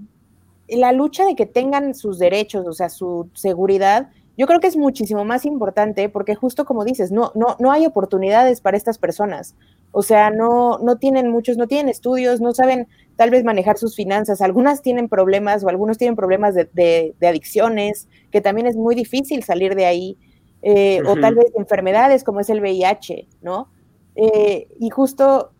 la 0.68 0.92
lucha 0.92 1.24
de 1.24 1.34
que 1.34 1.46
tengan 1.46 1.94
sus 1.94 2.18
derechos, 2.18 2.66
o 2.66 2.72
sea, 2.72 2.90
su 2.90 3.30
seguridad, 3.34 4.10
yo 4.38 4.46
creo 4.46 4.60
que 4.60 4.68
es 4.68 4.76
muchísimo 4.76 5.24
más 5.24 5.44
importante 5.44 6.08
porque 6.08 6.36
justo 6.36 6.64
como 6.64 6.84
dices, 6.84 7.10
no, 7.10 7.32
no, 7.34 7.56
no 7.58 7.72
hay 7.72 7.86
oportunidades 7.86 8.60
para 8.60 8.76
estas 8.76 8.96
personas. 8.96 9.56
O 9.90 10.02
sea, 10.02 10.30
no, 10.30 10.78
no 10.78 10.96
tienen 10.96 11.28
muchos, 11.28 11.56
no 11.56 11.66
tienen 11.66 11.88
estudios, 11.88 12.40
no 12.40 12.54
saben 12.54 12.86
tal 13.16 13.30
vez 13.30 13.42
manejar 13.42 13.78
sus 13.78 13.96
finanzas. 13.96 14.40
Algunas 14.40 14.80
tienen 14.80 15.08
problemas 15.08 15.64
o 15.64 15.68
algunos 15.68 15.98
tienen 15.98 16.14
problemas 16.14 16.54
de, 16.54 17.14
adicciones, 17.20 18.06
que 18.30 18.40
también 18.40 18.68
es 18.68 18.76
muy 18.76 18.94
difícil 18.94 19.42
salir 19.42 19.74
de 19.74 19.86
ahí. 19.86 20.16
Eh, 20.62 21.02
o 21.04 21.16
tal 21.16 21.34
vez 21.34 21.46
enfermedades 21.56 22.22
como 22.22 22.38
es 22.38 22.48
el 22.48 22.60
VIH, 22.60 23.26
¿no? 23.42 23.68
Eh, 24.14 24.68
y 24.78 24.90
justo 24.90 25.50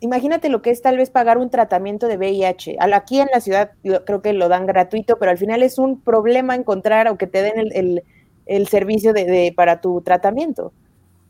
imagínate 0.00 0.48
lo 0.48 0.62
que 0.62 0.70
es 0.70 0.82
tal 0.82 0.96
vez 0.96 1.10
pagar 1.10 1.38
un 1.38 1.50
tratamiento 1.50 2.06
de 2.08 2.16
VIH. 2.16 2.76
Aquí 2.80 3.20
en 3.20 3.28
la 3.32 3.40
ciudad 3.40 3.70
creo 3.82 4.22
que 4.22 4.32
lo 4.32 4.48
dan 4.48 4.66
gratuito, 4.66 5.16
pero 5.18 5.30
al 5.30 5.38
final 5.38 5.62
es 5.62 5.78
un 5.78 6.00
problema 6.00 6.54
encontrar 6.54 7.08
o 7.08 7.16
que 7.16 7.26
te 7.26 7.42
den 7.42 8.02
el, 8.46 8.68
servicio 8.68 9.12
de, 9.12 9.52
para 9.56 9.80
tu 9.80 10.00
tratamiento. 10.02 10.72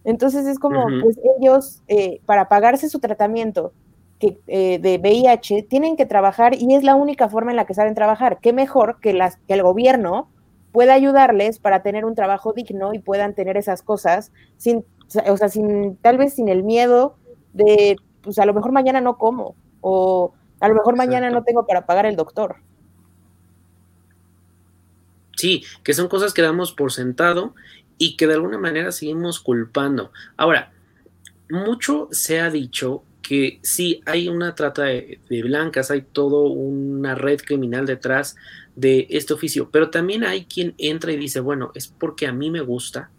Entonces 0.05 0.47
es 0.47 0.59
como, 0.59 0.87
pues 1.03 1.19
ellos, 1.41 1.83
eh, 1.89 2.21
para 2.27 2.49
pagarse 2.49 2.89
su 2.89 3.01
tratamiento 3.01 3.73
que, 4.19 4.39
eh, 4.47 4.79
de 4.79 4.99
VIH, 4.99 5.65
tienen 5.65 5.97
que 5.97 6.07
trabajar 6.07 6.55
y 6.55 6.75
es 6.75 6.85
la 6.85 6.95
única 6.95 7.29
forma 7.29 7.51
en 7.51 7.57
la 7.57 7.67
que 7.67 7.75
saben 7.75 7.95
trabajar. 7.95 8.39
Qué 8.41 8.53
mejor 8.53 9.01
que, 9.01 9.13
las, 9.13 9.37
que 9.49 9.55
el 9.55 9.63
gobierno 9.63 10.29
pueda 10.73 10.95
ayudarles 10.95 11.59
para 11.59 11.83
tener 11.83 12.05
un 12.05 12.15
trabajo 12.15 12.53
digno 12.53 12.93
y 12.95 12.99
puedan 12.99 13.35
tener 13.35 13.57
esas 13.57 13.83
cosas 13.83 14.31
sin, 14.59 14.85
o 15.27 15.37
sea, 15.37 15.49
sin, 15.49 15.97
tal 15.97 16.19
vez 16.19 16.35
sin 16.35 16.49
el 16.49 16.63
miedo 16.65 17.17
de 17.55 17.97
pues 18.26 18.40
a 18.40 18.45
lo 18.45 18.52
mejor 18.52 18.73
mañana 18.73 19.00
no 19.00 19.16
como, 19.16 19.54
o 19.80 20.35
a 20.59 20.68
lo 20.68 20.75
mejor 20.75 20.97
mañana 20.97 21.30
no 21.30 21.45
tengo 21.45 21.64
para 21.64 21.87
pagar 21.87 22.06
el 22.06 22.16
doctor. 22.16 22.56
Sí, 25.37 25.62
que 25.85 25.95
son 25.95 26.09
cosas 26.09 26.35
que 26.35 26.42
damos 26.42 26.73
por 26.73 26.92
sentado 26.92 27.54
y 27.99 28.16
que 28.16 28.26
de 28.26 28.35
alguna 28.35 28.59
manera 28.59 28.90
seguimos 28.90 29.38
culpando. 29.38 30.11
Ahora, 30.37 30.73
mucho 31.49 32.09
se 32.11 32.40
ha 32.40 32.50
dicho 32.50 33.04
que 33.23 33.61
sí 33.62 34.00
hay 34.06 34.28
una 34.28 34.56
trata 34.56 34.85
de, 34.85 35.21
blancas, 35.28 35.92
hay 35.92 36.02
toda 36.02 36.50
una 36.50 37.14
red 37.14 37.40
criminal 37.40 37.87
detrás 37.87 38.35
de 38.75 39.06
este 39.11 39.35
oficio, 39.35 39.71
pero 39.71 39.90
también 39.90 40.25
hay 40.25 40.47
quien 40.47 40.75
entra 40.78 41.12
y 41.12 41.16
dice, 41.16 41.38
bueno, 41.38 41.71
es 41.75 41.87
porque 41.87 42.26
a 42.26 42.33
mí 42.33 42.50
me 42.50 42.61
gusta. 42.61 43.11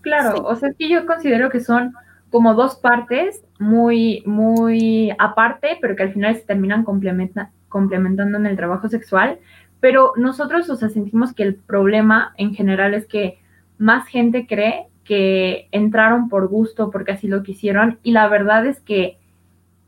Claro, 0.00 0.42
o 0.42 0.56
sea, 0.56 0.72
sí 0.78 0.88
yo 0.88 1.04
considero 1.04 1.50
que 1.50 1.60
son 1.60 1.92
como 2.36 2.52
dos 2.52 2.76
partes 2.76 3.42
muy, 3.58 4.22
muy 4.26 5.10
aparte, 5.18 5.78
pero 5.80 5.96
que 5.96 6.02
al 6.02 6.12
final 6.12 6.36
se 6.36 6.42
terminan 6.42 6.84
complementando 6.84 8.36
en 8.36 8.44
el 8.44 8.56
trabajo 8.56 8.88
sexual. 8.88 9.38
Pero 9.80 10.12
nosotros, 10.16 10.68
o 10.68 10.76
sea, 10.76 10.90
sentimos 10.90 11.32
que 11.32 11.44
el 11.44 11.54
problema 11.54 12.34
en 12.36 12.54
general 12.54 12.92
es 12.92 13.06
que 13.06 13.38
más 13.78 14.06
gente 14.06 14.46
cree 14.46 14.88
que 15.02 15.68
entraron 15.72 16.28
por 16.28 16.46
gusto 16.48 16.90
porque 16.90 17.12
así 17.12 17.26
lo 17.26 17.42
quisieron 17.42 17.98
y 18.02 18.12
la 18.12 18.28
verdad 18.28 18.66
es 18.66 18.80
que 18.80 19.16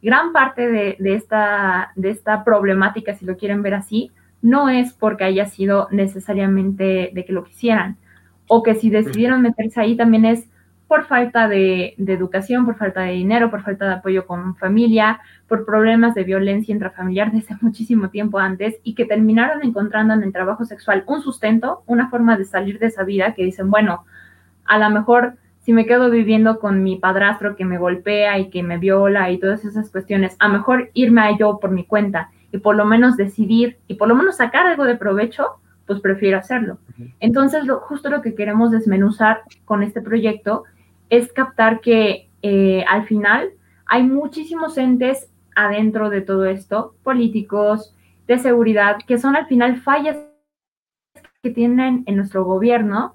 gran 0.00 0.32
parte 0.32 0.70
de, 0.70 0.96
de, 0.98 1.14
esta, 1.14 1.92
de 1.96 2.08
esta 2.08 2.44
problemática, 2.44 3.12
si 3.12 3.26
lo 3.26 3.36
quieren 3.36 3.60
ver 3.60 3.74
así, 3.74 4.10
no 4.40 4.70
es 4.70 4.94
porque 4.94 5.24
haya 5.24 5.44
sido 5.44 5.86
necesariamente 5.90 7.10
de 7.12 7.24
que 7.26 7.32
lo 7.34 7.44
quisieran 7.44 7.98
o 8.46 8.62
que 8.62 8.74
si 8.74 8.88
decidieron 8.88 9.42
meterse 9.42 9.82
ahí 9.82 9.98
también 9.98 10.24
es 10.24 10.48
por 10.88 11.04
falta 11.04 11.48
de, 11.48 11.94
educación, 11.98 12.64
por 12.64 12.76
falta 12.76 13.02
de 13.02 13.12
dinero, 13.12 13.50
por 13.50 13.62
falta 13.62 13.86
de 13.86 13.92
apoyo 13.92 14.26
con 14.26 14.56
familia, 14.56 15.20
por 15.46 15.66
problemas 15.66 16.14
de 16.14 16.24
violencia 16.24 16.72
intrafamiliar 16.72 17.30
desde 17.30 17.56
muchísimo 17.60 18.08
tiempo 18.08 18.38
antes 18.38 18.76
y 18.82 18.94
que 18.94 19.04
terminaron 19.04 19.62
encontrando 19.62 20.14
en 20.14 20.22
el 20.22 20.32
trabajo 20.32 20.64
sexual 20.64 21.04
un 21.06 21.22
sustento, 21.22 21.82
una 21.86 22.08
forma 22.08 22.38
de 22.38 22.46
salir 22.46 22.78
de 22.78 22.86
esa 22.86 23.04
vida 23.04 23.34
que 23.34 23.44
dicen, 23.44 23.70
bueno, 23.70 24.06
a 24.64 24.78
lo 24.78 24.88
mejor 24.90 25.34
si 25.60 25.74
me 25.74 25.84
quedo 25.84 26.10
viviendo 26.10 26.58
con 26.58 26.82
mi 26.82 26.96
padrastro 26.96 27.54
que 27.54 27.66
me 27.66 27.76
golpea 27.76 28.38
y 28.38 28.48
que 28.48 28.62
me 28.62 28.78
viola 28.78 29.30
y 29.30 29.38
todas 29.38 29.66
esas 29.66 29.90
cuestiones, 29.90 30.34
a 30.38 30.48
lo 30.48 30.54
mejor 30.54 30.90
irme 30.94 31.20
a 31.20 31.36
yo 31.36 31.58
por 31.60 31.70
mi 31.70 31.84
cuenta 31.84 32.30
y 32.50 32.58
por 32.58 32.74
lo 32.74 32.86
menos 32.86 33.18
decidir 33.18 33.76
y 33.86 33.94
por 33.94 34.08
lo 34.08 34.14
menos 34.14 34.38
sacar 34.38 34.66
algo 34.66 34.84
de 34.84 34.96
provecho, 34.96 35.60
pues 35.86 36.00
prefiero 36.00 36.38
hacerlo. 36.38 36.78
Entonces, 37.20 37.64
lo, 37.66 37.80
justo 37.80 38.08
lo 38.08 38.22
que 38.22 38.34
queremos 38.34 38.70
desmenuzar 38.70 39.42
con 39.66 39.82
este 39.82 40.00
proyecto 40.00 40.64
es 41.10 41.32
captar 41.32 41.80
que 41.80 42.28
eh, 42.42 42.84
al 42.88 43.06
final 43.06 43.50
hay 43.86 44.02
muchísimos 44.02 44.78
entes 44.78 45.30
adentro 45.54 46.10
de 46.10 46.20
todo 46.20 46.46
esto, 46.46 46.94
políticos, 47.02 47.94
de 48.26 48.38
seguridad, 48.38 48.98
que 49.06 49.18
son 49.18 49.34
al 49.34 49.46
final 49.46 49.80
fallas 49.80 50.18
que 51.42 51.50
tienen 51.50 52.04
en 52.06 52.16
nuestro 52.16 52.44
gobierno. 52.44 53.14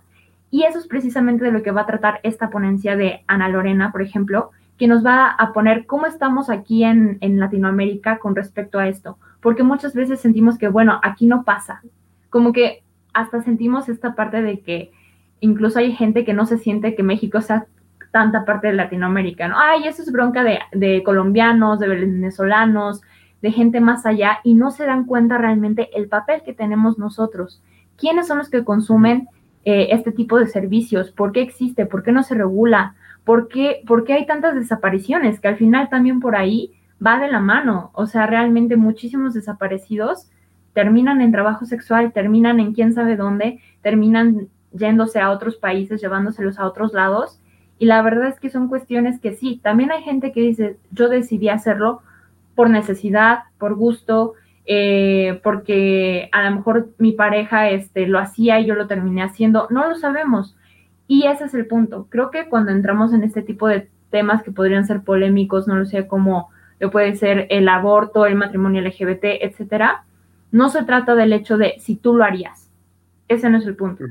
Y 0.50 0.64
eso 0.64 0.80
es 0.80 0.88
precisamente 0.88 1.46
de 1.46 1.52
lo 1.52 1.64
que 1.64 1.72
va 1.72 1.82
a 1.82 1.86
tratar 1.86 2.20
esta 2.24 2.50
ponencia 2.50 2.96
de 2.96 3.24
Ana 3.28 3.48
Lorena, 3.48 3.92
por 3.92 4.02
ejemplo, 4.02 4.52
que 4.78 4.88
nos 4.88 5.06
va 5.06 5.30
a 5.30 5.54
poner 5.54 5.86
cómo 5.86 6.06
estamos 6.06 6.50
aquí 6.50 6.84
en, 6.84 7.18
en 7.22 7.40
Latinoamérica 7.40 8.18
con 8.18 8.36
respecto 8.36 8.80
a 8.80 8.88
esto. 8.88 9.18
Porque 9.40 9.64
muchas 9.64 9.94
veces 9.94 10.20
sentimos 10.20 10.58
que, 10.58 10.68
bueno, 10.68 11.00
aquí 11.04 11.28
no 11.28 11.44
pasa. 11.44 11.82
Como 12.30 12.52
que 12.52 12.84
hasta 13.14 13.42
sentimos 13.42 13.90
esta 13.90 14.16
parte 14.16 14.42
de 14.42 14.60
que 14.60 14.92
incluso 15.40 15.80
hay 15.80 15.92
gente 15.92 16.26
que 16.26 16.34
no 16.34 16.46
se 16.46 16.58
siente 16.58 16.96
que 16.96 17.04
México 17.04 17.42
sea 17.42 17.68
tanta 18.14 18.46
parte 18.46 18.68
de 18.68 18.74
Latinoamérica, 18.74 19.48
¿no? 19.48 19.56
Ay, 19.58 19.88
eso 19.88 20.04
es 20.04 20.12
bronca 20.12 20.44
de, 20.44 21.02
colombianos, 21.04 21.80
de 21.80 21.88
venezolanos, 21.88 23.02
de 23.42 23.52
gente 23.52 23.82
más 23.82 24.06
allá, 24.06 24.38
y 24.44 24.54
no 24.54 24.70
se 24.70 24.86
dan 24.86 25.06
cuenta 25.06 25.40
realmente 25.40 25.90
el 25.98 26.08
papel 26.08 26.44
que 26.46 26.54
tenemos 26.54 27.00
nosotros. 27.00 27.64
¿Quiénes 27.98 28.28
son 28.28 28.38
los 28.38 28.52
que 28.52 28.64
consumen 28.64 29.30
eh, 29.66 29.88
este 29.90 30.12
tipo 30.12 30.38
de 30.38 30.46
servicios? 30.46 31.10
¿Por 31.10 31.32
qué 31.32 31.42
existe? 31.42 31.88
¿Por 31.88 32.04
qué 32.04 32.12
no 32.12 32.22
se 32.22 32.36
regula? 32.36 32.94
¿Por 33.24 33.48
qué, 33.48 33.82
¿Por 33.88 34.04
qué 34.04 34.14
hay 34.14 34.28
tantas 34.28 34.54
desapariciones? 34.54 35.40
Que 35.40 35.48
al 35.48 35.58
final 35.58 35.90
también 35.90 36.20
por 36.20 36.36
ahí 36.36 36.72
va 37.04 37.18
de 37.18 37.32
la 37.32 37.40
mano. 37.40 37.90
O 37.94 38.06
sea, 38.06 38.28
realmente 38.28 38.78
muchísimos 38.78 39.34
desaparecidos 39.34 40.30
terminan 40.74 41.20
en 41.20 41.32
trabajo 41.32 41.66
sexual, 41.66 42.14
terminan 42.14 42.60
en 42.60 42.74
quién 42.74 42.94
sabe 42.94 43.16
dónde, 43.16 43.60
terminan 43.82 44.50
yéndose 44.72 45.20
a 45.20 45.32
otros 45.32 45.56
países, 45.56 46.00
llevándoselos 46.00 46.60
a 46.60 46.68
otros 46.68 46.94
lados 46.94 47.40
y 47.84 47.86
la 47.86 48.02
verdad 48.02 48.30
es 48.30 48.40
que 48.40 48.50
son 48.50 48.70
cuestiones 48.70 49.20
que 49.20 49.34
sí, 49.34 49.60
también 49.62 49.92
hay 49.92 50.04
gente 50.04 50.32
que 50.32 50.40
dice, 50.40 50.78
yo 50.92 51.10
decidí 51.10 51.50
hacerlo 51.50 52.02
por 52.56 52.70
necesidad, 52.70 53.40
por 53.58 53.76
gusto, 53.76 54.36
eh, 54.66 55.42
porque 55.44 56.30
a 56.32 56.50
lo 56.50 56.56
mejor 56.56 56.92
mi 56.98 57.12
pareja 57.12 57.70
este, 57.72 58.08
lo 58.08 58.20
hacía 58.20 58.62
y 58.62 58.68
yo 58.68 58.76
lo 58.76 58.88
terminé 58.88 59.22
haciendo, 59.22 59.68
no 59.70 59.90
lo 59.90 59.96
sabemos. 59.96 60.56
Y 61.10 61.28
ese 61.28 61.44
es 61.44 61.54
el 61.56 61.66
punto. 61.66 62.08
Creo 62.10 62.32
que 62.32 62.48
cuando 62.48 62.72
entramos 62.72 63.12
en 63.12 63.22
este 63.22 63.42
tipo 63.42 63.68
de 63.68 63.90
temas 64.10 64.44
que 64.44 64.52
podrían 64.54 64.86
ser 64.86 65.02
polémicos, 65.02 65.68
no 65.68 65.76
lo 65.76 65.84
sé, 65.84 66.08
como 66.08 66.52
lo 66.80 66.90
puede 66.90 67.18
ser 67.18 67.48
el 67.50 67.68
aborto, 67.68 68.26
el 68.26 68.36
matrimonio 68.36 68.82
LGBT, 68.82 69.26
etcétera, 69.42 70.06
no 70.54 70.70
se 70.70 70.86
trata 70.86 71.16
del 71.16 71.34
hecho 71.34 71.58
de 71.58 71.76
si 71.80 71.98
tú 71.98 72.16
lo 72.16 72.24
harías. 72.24 72.72
Ese 73.28 73.50
no 73.50 73.58
es 73.58 73.66
el 73.66 73.76
punto. 73.76 74.06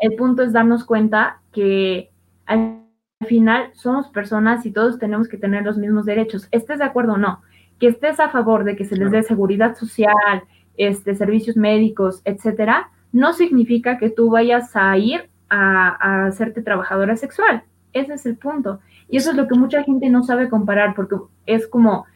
El 0.00 0.16
punto 0.16 0.42
es 0.42 0.52
darnos 0.52 0.82
cuenta 0.82 1.40
que 1.52 2.10
al 2.46 2.81
al 2.81 2.81
final 3.24 3.70
somos 3.74 4.08
personas 4.08 4.64
y 4.66 4.72
todos 4.72 4.98
tenemos 4.98 5.28
que 5.28 5.36
tener 5.36 5.64
los 5.64 5.78
mismos 5.78 6.04
derechos. 6.04 6.48
¿Estés 6.50 6.78
de 6.78 6.84
acuerdo 6.84 7.14
o 7.14 7.18
no? 7.18 7.42
Que 7.78 7.88
estés 7.88 8.20
a 8.20 8.28
favor 8.28 8.64
de 8.64 8.76
que 8.76 8.84
se 8.84 8.96
les 8.96 9.10
dé 9.10 9.22
seguridad 9.22 9.76
social, 9.76 10.44
este, 10.76 11.14
servicios 11.14 11.56
médicos, 11.56 12.22
etcétera, 12.24 12.90
no 13.12 13.32
significa 13.32 13.98
que 13.98 14.10
tú 14.10 14.30
vayas 14.30 14.74
a 14.74 14.96
ir 14.96 15.28
a, 15.48 16.26
hacerte 16.26 16.62
trabajadora 16.62 17.16
sexual. 17.16 17.62
Ese 17.92 18.14
es 18.14 18.24
el 18.24 18.36
punto. 18.36 18.80
Y 19.08 19.18
eso 19.18 19.30
es 19.30 19.36
lo 19.36 19.46
que 19.48 19.54
mucha 19.54 19.82
gente 19.82 20.08
no 20.08 20.22
sabe 20.22 20.48
comparar, 20.48 20.94
porque 20.94 21.16
es 21.44 21.66
como, 21.66 22.06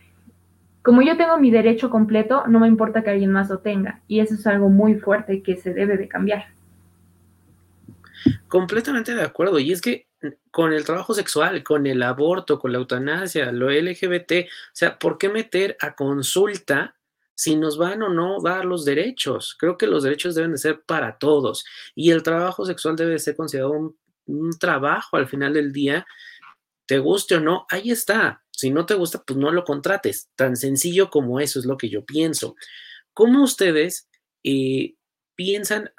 como 0.82 1.02
yo 1.02 1.16
tengo 1.18 1.38
mi 1.38 1.50
derecho 1.50 1.90
completo, 1.90 2.44
no 2.46 2.60
me 2.60 2.68
importa 2.68 3.02
que 3.02 3.10
alguien 3.10 3.32
más 3.32 3.50
lo 3.50 3.58
tenga. 3.58 4.00
Y 4.08 4.20
eso 4.20 4.34
es 4.34 4.46
algo 4.46 4.70
muy 4.70 4.94
fuerte 4.94 5.42
que 5.42 5.56
se 5.56 5.74
debe 5.74 5.98
de 5.98 6.08
cambiar. 6.08 6.46
Completamente 8.48 9.14
de 9.14 9.22
acuerdo. 9.22 9.58
Y 9.58 9.72
es 9.72 9.82
que 9.82 10.06
con 10.50 10.72
el 10.72 10.84
trabajo 10.84 11.14
sexual, 11.14 11.62
con 11.62 11.86
el 11.86 12.02
aborto, 12.02 12.58
con 12.58 12.72
la 12.72 12.78
eutanasia, 12.78 13.52
lo 13.52 13.70
LGBT, 13.70 14.46
o 14.46 14.70
sea, 14.72 14.98
¿por 14.98 15.18
qué 15.18 15.28
meter 15.28 15.76
a 15.80 15.94
consulta 15.94 16.96
si 17.36 17.54
nos 17.54 17.76
van 17.76 18.02
o 18.02 18.08
no 18.08 18.40
dar 18.40 18.64
los 18.64 18.84
derechos. 18.84 19.54
Creo 19.58 19.76
que 19.76 19.86
los 19.86 20.02
derechos 20.02 20.34
deben 20.34 20.52
de 20.52 20.58
ser 20.58 20.82
para 20.82 21.18
todos 21.18 21.64
y 21.94 22.10
el 22.10 22.22
trabajo 22.22 22.64
sexual 22.64 22.96
debe 22.96 23.18
ser 23.18 23.36
considerado 23.36 23.72
un, 23.72 23.96
trabajo 24.58 25.16
al 25.16 25.28
final 25.28 25.52
del 25.52 25.72
día, 25.72 26.04
te 26.86 26.98
guste 26.98 27.36
o 27.36 27.40
no, 27.40 27.64
ahí 27.70 27.92
está. 27.92 28.42
Si 28.50 28.70
no 28.70 28.84
te 28.84 28.94
gusta, 28.94 29.22
pues 29.22 29.38
no 29.38 29.52
lo 29.52 29.62
contrates. 29.62 30.30
Tan 30.34 30.56
sencillo 30.56 31.10
como 31.10 31.38
eso 31.38 31.60
es 31.60 31.64
lo 31.64 31.76
que 31.76 31.88
yo 31.88 32.04
pienso. 32.04 32.56
¿Cómo 33.12 33.44
ustedes 33.44 34.08
eh, 34.42 34.94
piensan 35.36 35.92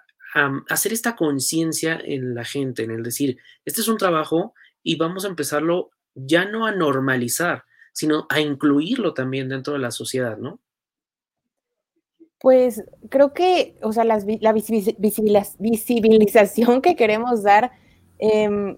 hacer 0.70 0.94
esta 0.94 1.16
conciencia 1.16 2.00
en 2.04 2.36
la 2.36 2.44
gente, 2.44 2.84
en 2.84 2.92
el 2.92 3.04
decir, 3.04 3.38
este 3.66 3.82
es 3.82 3.88
un 3.88 3.98
trabajo 3.98 4.54
y 4.84 4.98
vamos 4.98 5.26
a 5.26 5.30
empezarlo 5.30 5.92
ya 6.16 6.46
no 6.46 6.66
a 6.66 6.72
normalizar, 6.72 7.64
sino 7.94 8.26
a 8.30 8.40
incluirlo 8.40 9.14
también 9.14 9.50
dentro 9.50 9.74
de 9.74 9.80
la 9.80 9.92
sociedad, 9.92 10.38
¿no? 10.38 10.60
Pues 12.40 12.84
creo 13.10 13.34
que, 13.34 13.78
o 13.82 13.92
sea, 13.92 14.04
la 14.04 14.54
visibilización 14.54 16.82
que 16.82 16.96
queremos 16.96 17.42
dar 17.42 17.72
em, 18.20 18.78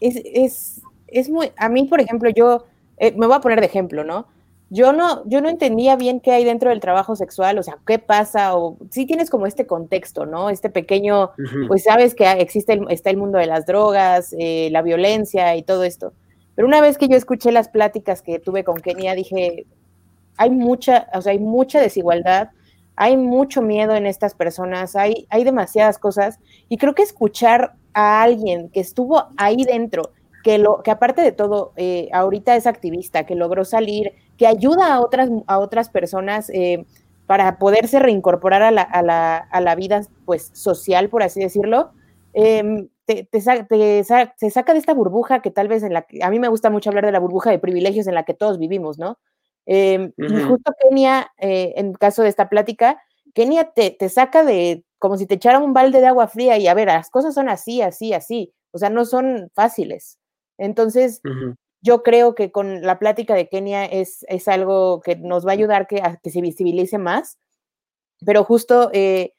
es, 0.00 0.82
muy, 1.28 1.52
a 1.56 1.68
mí, 1.68 1.84
por 1.84 2.00
ejemplo, 2.00 2.30
yo, 2.30 2.66
eh, 2.98 3.12
me 3.16 3.26
voy 3.26 3.36
a 3.36 3.40
poner 3.40 3.60
de 3.60 3.66
ejemplo, 3.66 4.04
¿no? 4.04 4.26
Yo 4.72 4.92
no, 4.92 5.28
yo 5.28 5.40
no 5.40 5.48
entendía 5.48 5.96
bien 5.96 6.20
qué 6.20 6.30
hay 6.30 6.44
dentro 6.44 6.70
del 6.70 6.78
trabajo 6.78 7.16
sexual, 7.16 7.58
o 7.58 7.62
sea, 7.64 7.78
qué 7.84 7.98
pasa, 7.98 8.56
o 8.56 8.78
sí 8.90 9.04
tienes 9.04 9.28
como 9.28 9.46
este 9.46 9.66
contexto, 9.66 10.26
¿no? 10.26 10.48
Este 10.48 10.70
pequeño, 10.70 11.32
pues 11.66 11.82
sabes 11.82 12.14
que 12.14 12.30
existe, 12.30 12.80
está 12.88 13.10
el 13.10 13.16
mundo 13.16 13.38
de 13.38 13.46
las 13.46 13.66
drogas, 13.66 14.32
eh, 14.38 14.68
la 14.70 14.82
violencia 14.82 15.56
y 15.56 15.64
todo 15.64 15.82
esto. 15.82 16.12
Pero 16.54 16.68
una 16.68 16.80
vez 16.80 16.98
que 16.98 17.08
yo 17.08 17.16
escuché 17.16 17.50
las 17.50 17.68
pláticas 17.68 18.22
que 18.22 18.38
tuve 18.38 18.62
con 18.62 18.76
Kenia, 18.76 19.16
dije, 19.16 19.66
hay 20.36 20.50
mucha, 20.50 21.08
o 21.14 21.20
sea, 21.20 21.32
hay 21.32 21.40
mucha 21.40 21.80
desigualdad, 21.80 22.50
hay 22.94 23.16
mucho 23.16 23.62
miedo 23.62 23.96
en 23.96 24.06
estas 24.06 24.34
personas, 24.34 24.94
hay, 24.94 25.26
hay 25.30 25.42
demasiadas 25.42 25.98
cosas 25.98 26.38
y 26.68 26.76
creo 26.76 26.94
que 26.94 27.02
escuchar 27.02 27.74
a 27.92 28.22
alguien 28.22 28.68
que 28.68 28.80
estuvo 28.80 29.24
ahí 29.36 29.64
dentro, 29.64 30.12
que, 30.44 30.58
lo, 30.58 30.82
que 30.82 30.90
aparte 30.90 31.22
de 31.22 31.32
todo, 31.32 31.72
eh, 31.76 32.08
ahorita 32.12 32.54
es 32.56 32.66
activista, 32.66 33.26
que 33.26 33.34
logró 33.34 33.64
salir, 33.64 34.12
que 34.40 34.46
ayuda 34.46 34.94
a 34.94 35.00
otras, 35.02 35.28
a 35.48 35.58
otras 35.58 35.90
personas 35.90 36.48
eh, 36.48 36.86
para 37.26 37.58
poderse 37.58 37.98
reincorporar 37.98 38.62
a 38.62 38.70
la, 38.70 38.80
a, 38.80 39.02
la, 39.02 39.36
a 39.36 39.60
la, 39.60 39.74
vida 39.74 40.00
pues, 40.24 40.50
social, 40.54 41.10
por 41.10 41.22
así 41.22 41.40
decirlo, 41.40 41.90
em, 42.32 42.88
te, 43.04 43.24
te, 43.24 43.42
se 43.42 44.50
saca 44.50 44.72
de 44.72 44.78
esta 44.78 44.94
burbuja 44.94 45.42
que 45.42 45.50
tal 45.50 45.68
vez 45.68 45.82
en 45.82 45.92
la 45.92 46.02
que, 46.06 46.24
a 46.24 46.30
mí 46.30 46.40
me 46.40 46.48
gusta 46.48 46.70
mucho 46.70 46.88
hablar 46.88 47.04
de 47.04 47.12
la 47.12 47.18
burbuja 47.18 47.50
de 47.50 47.58
privilegios 47.58 48.06
en 48.06 48.14
la 48.14 48.22
que 48.22 48.32
todos 48.32 48.58
vivimos, 48.58 48.98
¿no? 48.98 49.18
Em, 49.66 50.14
y 50.16 50.40
justo 50.40 50.72
Kenia, 50.80 51.30
eh, 51.36 51.74
en 51.76 51.92
caso 51.92 52.22
de 52.22 52.30
esta 52.30 52.48
plática, 52.48 52.98
Kenia 53.34 53.72
te, 53.72 53.90
te, 53.90 54.08
saca 54.08 54.42
de 54.42 54.86
como 54.98 55.18
si 55.18 55.26
te 55.26 55.34
echara 55.34 55.58
un 55.58 55.74
balde 55.74 56.00
de 56.00 56.06
agua 56.06 56.28
fría 56.28 56.56
y 56.56 56.66
a 56.66 56.72
ver, 56.72 56.88
las 56.88 57.10
cosas 57.10 57.34
son 57.34 57.50
así, 57.50 57.82
así, 57.82 58.14
así, 58.14 58.54
o 58.70 58.78
sea, 58.78 58.88
no 58.88 59.04
son 59.04 59.50
fáciles. 59.52 60.18
Entonces, 60.56 61.20
yo 61.82 62.02
creo 62.02 62.34
que 62.34 62.50
con 62.50 62.82
la 62.82 62.98
plática 62.98 63.34
de 63.34 63.48
Kenia 63.48 63.84
es, 63.84 64.24
es 64.28 64.48
algo 64.48 65.00
que 65.00 65.16
nos 65.16 65.46
va 65.46 65.50
a 65.50 65.54
ayudar 65.54 65.86
que, 65.86 66.02
a 66.02 66.16
que 66.16 66.30
se 66.30 66.40
visibilice 66.40 66.98
más, 66.98 67.38
pero 68.24 68.44
justo 68.44 68.90
eh, 68.92 69.32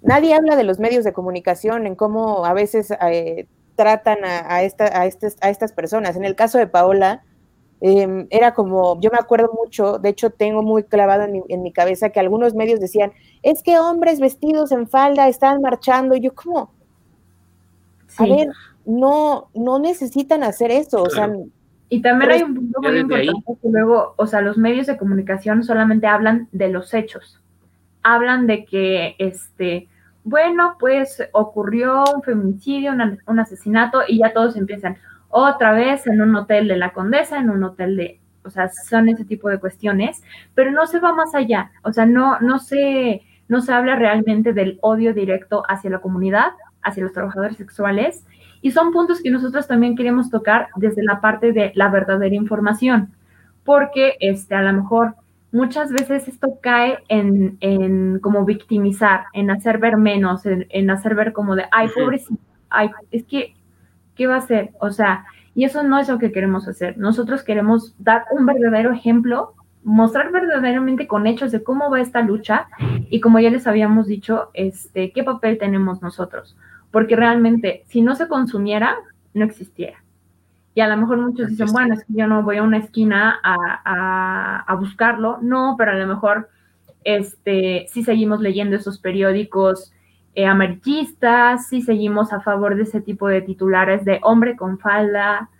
nadie 0.00 0.34
habla 0.34 0.56
de 0.56 0.64
los 0.64 0.78
medios 0.78 1.04
de 1.04 1.12
comunicación, 1.12 1.86
en 1.86 1.94
cómo 1.94 2.46
a 2.46 2.54
veces 2.54 2.92
eh, 3.10 3.46
tratan 3.76 4.24
a, 4.24 4.54
a, 4.54 4.62
esta, 4.62 4.86
a, 4.86 5.02
a 5.02 5.50
estas 5.50 5.72
personas. 5.72 6.16
En 6.16 6.24
el 6.24 6.34
caso 6.34 6.58
de 6.58 6.66
Paola, 6.66 7.22
Em, 7.84 8.28
era 8.30 8.54
como, 8.54 9.00
yo 9.00 9.10
me 9.10 9.18
acuerdo 9.18 9.50
mucho, 9.60 9.98
de 9.98 10.10
hecho 10.10 10.30
tengo 10.30 10.62
muy 10.62 10.84
clavado 10.84 11.24
en 11.24 11.62
mi, 11.62 11.72
cabeza 11.72 12.10
que 12.10 12.20
algunos 12.20 12.54
medios 12.54 12.78
decían, 12.78 13.12
es 13.42 13.64
que 13.64 13.76
hombres 13.76 14.20
vestidos 14.20 14.70
en 14.70 14.88
falda 14.88 15.26
están 15.26 15.60
marchando, 15.60 16.14
y 16.14 16.20
yo 16.20 16.32
como, 16.32 16.70
a 18.18 18.22
ver, 18.24 18.50
no, 18.86 19.50
no 19.54 19.80
necesitan 19.80 20.44
hacer 20.44 20.70
eso, 20.70 21.02
o 21.02 21.10
sea... 21.10 21.28
Y 21.92 22.00
también 22.00 22.30
hay 22.30 22.42
un 22.42 22.54
punto 22.54 22.80
muy 22.80 23.00
importante 23.00 23.58
que 23.60 23.68
luego, 23.68 24.14
o 24.16 24.26
sea, 24.26 24.40
los 24.40 24.56
medios 24.56 24.86
de 24.86 24.96
comunicación 24.96 25.62
solamente 25.62 26.06
hablan 26.06 26.48
de 26.50 26.70
los 26.70 26.94
hechos, 26.94 27.38
hablan 28.02 28.46
de 28.46 28.64
que, 28.64 29.14
este, 29.18 29.88
bueno, 30.24 30.76
pues 30.80 31.22
ocurrió 31.32 32.02
un 32.16 32.22
feminicidio, 32.22 32.94
un 33.26 33.38
asesinato 33.38 34.00
y 34.08 34.20
ya 34.20 34.32
todos 34.32 34.56
empiezan, 34.56 34.96
otra 35.28 35.72
vez 35.72 36.06
en 36.06 36.22
un 36.22 36.34
hotel 36.34 36.66
de 36.66 36.78
la 36.78 36.94
Condesa, 36.94 37.38
en 37.38 37.50
un 37.50 37.62
hotel 37.62 37.94
de, 37.98 38.20
o 38.42 38.48
sea, 38.48 38.70
son 38.70 39.10
ese 39.10 39.26
tipo 39.26 39.50
de 39.50 39.60
cuestiones, 39.60 40.22
pero 40.54 40.70
no 40.70 40.86
se 40.86 40.98
va 40.98 41.12
más 41.12 41.34
allá, 41.34 41.72
o 41.84 41.92
sea, 41.92 42.06
no, 42.06 42.40
no 42.40 42.58
se, 42.58 43.20
no 43.48 43.60
se 43.60 43.70
habla 43.70 43.96
realmente 43.96 44.54
del 44.54 44.78
odio 44.80 45.12
directo 45.12 45.62
hacia 45.68 45.90
la 45.90 45.98
comunidad, 45.98 46.52
hacia 46.80 47.02
los 47.02 47.12
trabajadores 47.12 47.58
sexuales, 47.58 48.24
y 48.62 48.70
son 48.70 48.92
puntos 48.92 49.20
que 49.20 49.30
nosotros 49.30 49.66
también 49.66 49.96
queremos 49.96 50.30
tocar 50.30 50.68
desde 50.76 51.02
la 51.02 51.20
parte 51.20 51.52
de 51.52 51.72
la 51.74 51.88
verdadera 51.90 52.34
información, 52.34 53.12
porque 53.64 54.16
este, 54.20 54.54
a 54.54 54.62
lo 54.62 54.72
mejor 54.72 55.14
muchas 55.50 55.92
veces 55.92 56.28
esto 56.28 56.58
cae 56.62 56.98
en, 57.08 57.58
en 57.60 58.20
como 58.20 58.44
victimizar, 58.44 59.24
en 59.34 59.50
hacer 59.50 59.78
ver 59.78 59.96
menos, 59.98 60.46
en, 60.46 60.66
en 60.70 60.90
hacer 60.90 61.14
ver 61.14 61.32
como 61.32 61.56
de, 61.56 61.64
ay, 61.70 61.88
pobrecito, 61.94 62.40
ay, 62.70 62.90
es 63.10 63.24
que 63.24 63.54
¿qué 64.16 64.26
va 64.26 64.36
a 64.36 64.38
hacer? 64.38 64.70
O 64.80 64.90
sea, 64.90 65.24
y 65.54 65.64
eso 65.64 65.82
no 65.82 65.98
es 65.98 66.08
lo 66.08 66.18
que 66.18 66.32
queremos 66.32 66.68
hacer. 66.68 66.96
Nosotros 66.98 67.42
queremos 67.42 67.94
dar 67.98 68.24
un 68.30 68.46
verdadero 68.46 68.92
ejemplo, 68.92 69.54
mostrar 69.84 70.30
verdaderamente 70.32 71.06
con 71.06 71.26
hechos 71.26 71.52
de 71.52 71.62
cómo 71.62 71.90
va 71.90 72.00
esta 72.00 72.22
lucha 72.22 72.68
y 73.10 73.20
como 73.20 73.40
ya 73.40 73.50
les 73.50 73.66
habíamos 73.66 74.06
dicho, 74.06 74.50
este, 74.54 75.12
qué 75.12 75.24
papel 75.24 75.58
tenemos 75.58 76.02
nosotros. 76.02 76.56
Porque 76.92 77.16
realmente, 77.16 77.82
si 77.88 78.00
no 78.00 78.14
se 78.14 78.28
consumiera, 78.28 78.96
no 79.34 79.44
existiera. 79.44 80.04
Y 80.74 80.80
a 80.80 80.88
lo 80.88 80.96
mejor 80.96 81.18
muchos 81.18 81.48
dicen, 81.48 81.66
bueno, 81.72 81.94
es 81.94 82.04
que 82.04 82.14
yo 82.14 82.28
no 82.28 82.44
voy 82.44 82.58
a 82.58 82.62
una 82.62 82.78
esquina 82.78 83.40
a, 83.42 84.64
a 84.66 84.74
buscarlo. 84.76 85.38
No, 85.42 85.74
pero 85.76 85.90
a 85.90 85.96
lo 85.96 86.06
mejor 86.06 86.48
este, 87.04 87.86
si 87.88 88.04
seguimos 88.04 88.40
leyendo 88.40 88.76
esos 88.76 88.98
periódicos 88.98 89.92
eh, 90.34 90.46
amarillistas, 90.46 91.68
si 91.68 91.82
seguimos 91.82 92.32
a 92.32 92.40
favor 92.40 92.76
de 92.76 92.84
ese 92.84 93.00
tipo 93.00 93.28
de 93.28 93.42
titulares 93.42 94.04
de 94.04 94.20
hombre 94.22 94.56
con 94.56 94.78
falda, 94.78 95.50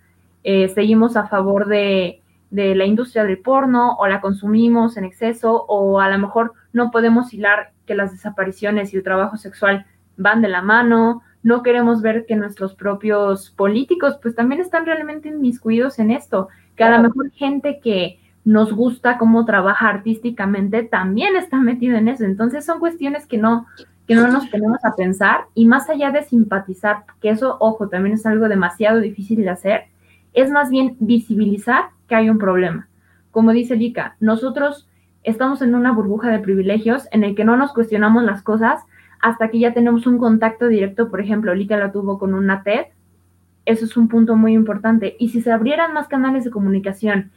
eh, 0.45 0.69
seguimos 0.69 1.17
a 1.17 1.27
favor 1.27 1.67
de, 1.67 2.21
de, 2.51 2.75
la 2.75 2.85
industria 2.85 3.25
del 3.25 3.39
porno 3.39 3.97
o 3.99 4.07
la 4.07 4.21
consumimos 4.21 4.97
en 4.97 5.05
exceso 5.05 5.65
o 5.69 6.01
a 6.01 6.09
lo 6.09 6.19
mejor 6.19 6.53
no 6.73 6.91
podemos 6.91 7.33
hilar 7.33 7.73
que 7.87 7.95
las 7.95 8.13
desapariciones 8.13 8.93
y 8.93 8.97
el 8.97 9.03
trabajo 9.03 9.37
sexual 9.37 9.87
van 10.23 10.43
de 10.43 10.49
la 10.49 10.63
mano, 10.63 11.23
no 11.43 11.63
queremos 11.63 12.03
ver 12.03 12.25
que 12.27 12.37
nuestros 12.37 12.75
propios 12.75 13.51
políticos 13.51 14.19
pues 14.23 14.35
también 14.35 14.61
están 14.61 14.87
realmente 14.87 15.29
inmiscuidos 15.29 15.99
en 15.99 16.11
esto, 16.11 16.49
que 16.77 16.85
a 16.85 16.97
lo 16.97 17.03
mejor 17.03 17.31
gente 17.33 17.81
que 17.83 18.21
nos 18.45 18.73
gusta 18.73 19.19
cómo 19.19 19.45
trabaja 19.45 19.89
artísticamente 19.89 20.83
también 20.83 21.37
está 21.37 21.59
metido 21.59 21.97
en 21.97 22.09
eso. 22.09 22.25
Entonces 22.25 22.65
son 22.65 22.81
cuestiones 22.81 23.27
que 23.27 23.39
no, 23.39 23.67
que 24.07 24.15
no 24.15 24.29
nos 24.29 24.47
ponemos 24.49 24.85
a 24.85 24.95
pensar 24.95 25.47
y 25.55 25.67
más 25.67 25.89
allá 25.91 26.11
de 26.11 26.23
simpatizar, 26.23 27.05
que 27.21 27.31
eso, 27.31 27.57
ojo, 27.61 27.89
también 27.89 28.15
es 28.15 28.27
algo 28.27 28.49
demasiado 28.49 29.01
difícil 29.01 29.43
de 29.43 29.51
hacer, 29.51 29.85
es 30.33 30.51
más 30.51 30.71
bien 30.71 30.97
visibilizar 31.01 31.87
que 32.09 32.15
hay 32.15 32.31
un 32.31 32.39
problema. 32.39 32.89
Como 33.31 33.53
dice 33.53 33.77
Lika, 33.77 34.17
nosotros 34.21 34.89
estamos 35.23 35.63
en 35.63 35.75
una 35.75 35.93
burbuja 35.93 36.31
de 36.31 36.41
privilegios 36.41 37.07
en 37.13 37.25
el 37.25 37.35
que 37.35 37.45
no 37.45 37.57
nos 37.57 37.73
cuestionamos 37.73 38.25
las 38.25 38.43
cosas 38.43 38.83
hasta 39.23 39.49
que 39.49 39.61
ya 39.61 39.73
tenemos 39.73 40.07
un 40.07 40.19
contacto 40.19 40.67
directo, 40.67 41.09
por 41.09 41.21
ejemplo, 41.21 41.55
Lika 41.55 41.77
la 41.77 41.93
tuvo 41.93 42.19
con 42.19 42.35
una 42.35 42.63
TED, 42.63 42.87
eso 43.65 43.85
es 43.85 43.97
un 43.97 44.09
punto 44.09 44.37
muy 44.37 44.53
importante. 44.53 45.17
Y 45.19 45.29
si 45.29 45.41
se 45.41 45.53
abrieran 45.53 45.95
más 45.95 46.09
canales 46.09 46.45
de 46.45 46.51
comunicación 46.51 47.31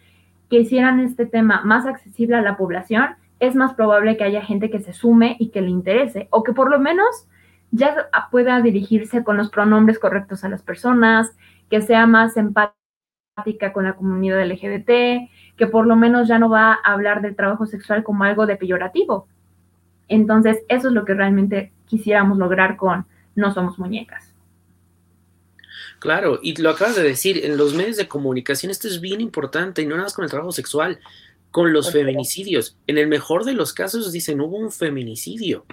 que 0.50 0.60
hicieran 0.60 1.00
este 1.00 1.26
tema 1.26 1.62
más 1.64 1.86
accesible 1.86 2.36
a 2.36 2.42
la 2.42 2.58
población, 2.58 3.16
es 3.40 3.56
más 3.56 3.76
probable 3.76 4.18
que 4.18 4.24
haya 4.24 4.42
gente 4.42 4.70
que 4.70 4.80
se 4.80 4.94
sume 4.94 5.38
y 5.40 5.50
que 5.50 5.62
le 5.62 5.70
interese, 5.70 6.28
o 6.32 6.44
que 6.44 6.54
por 6.54 6.72
lo 6.72 6.80
menos 6.80 7.28
ya 7.72 8.10
pueda 8.32 8.62
dirigirse 8.62 9.24
con 9.24 9.38
los 9.38 9.50
pronombres 9.50 10.00
correctos 10.00 10.44
a 10.44 10.50
las 10.50 10.64
personas, 10.64 11.36
que 11.70 11.82
sea 11.82 12.08
más 12.08 12.38
empática 12.38 13.74
con 13.74 13.84
la 13.84 13.94
comunidad 13.94 14.44
LGBT, 14.44 15.30
que 15.58 15.68
por 15.68 15.86
lo 15.86 15.96
menos 15.96 16.28
ya 16.28 16.40
no 16.40 16.50
va 16.50 16.80
a 16.84 16.94
hablar 16.94 17.22
del 17.22 17.36
trabajo 17.36 17.66
sexual 17.66 18.04
como 18.04 18.24
algo 18.24 18.46
de 18.46 18.56
peyorativo. 18.56 19.28
Entonces, 20.08 20.64
eso 20.70 20.88
es 20.88 20.94
lo 20.94 21.04
que 21.04 21.16
realmente 21.16 21.74
quisiéramos 21.88 22.38
lograr 22.38 22.78
con 22.78 23.06
No 23.36 23.54
Somos 23.54 23.78
Muñecas. 23.80 24.34
Claro, 26.00 26.40
y 26.44 26.56
lo 26.62 26.70
acabas 26.70 26.96
de 26.96 27.04
decir, 27.04 27.46
en 27.46 27.58
los 27.58 27.74
medios 27.74 27.98
de 27.98 28.08
comunicación 28.08 28.70
esto 28.70 28.88
es 28.88 29.02
bien 29.02 29.22
importante 29.22 29.82
y 29.82 29.86
no 29.86 29.92
nada 29.96 30.04
más 30.04 30.14
con 30.14 30.24
el 30.24 30.30
trabajo 30.30 30.52
sexual, 30.52 31.00
con 31.52 31.72
los 31.72 31.92
feminicidios. 31.92 32.78
En 32.86 32.98
el 32.98 33.08
mejor 33.08 33.46
de 33.46 33.54
los 33.54 33.74
casos 33.74 34.12
dicen 34.12 34.42
hubo 34.42 34.58
un 34.58 34.72
feminicidio, 34.72 35.66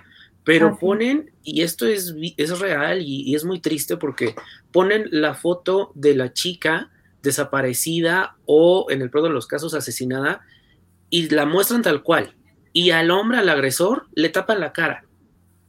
pero 0.45 0.79
ponen, 0.79 1.33
y 1.43 1.63
esto 1.63 1.87
es, 1.87 2.15
es 2.37 2.59
real 2.59 3.03
y, 3.03 3.35
es 3.35 3.45
muy 3.45 3.61
triste 3.61 3.97
porque 3.97 4.35
ponen 4.73 5.09
la 5.11 5.35
foto 5.35 5.93
de 5.95 6.15
la 6.15 6.33
chica 6.33 6.91
desaparecida 7.23 8.37
o 8.47 8.87
en 8.91 9.03
el 9.03 9.11
peor 9.11 9.25
de 9.25 9.31
los 9.31 9.47
casos 9.47 9.75
asesinada 9.75 10.43
y 11.11 11.29
la 11.29 11.47
muestran 11.47 11.83
tal 11.83 12.03
cual. 12.03 12.35
Y 12.73 12.91
al 12.91 13.11
hombre, 13.11 13.39
al 13.39 13.49
agresor, 13.49 14.07
le 14.15 14.31
tapan 14.31 14.61
la 14.61 14.73
cara. 14.73 15.05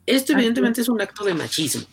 Esto 0.06 0.34
evidentemente 0.34 0.82
es 0.82 0.90
un 0.90 1.02
acto 1.02 1.24
de 1.24 1.34
machismo. 1.34 1.84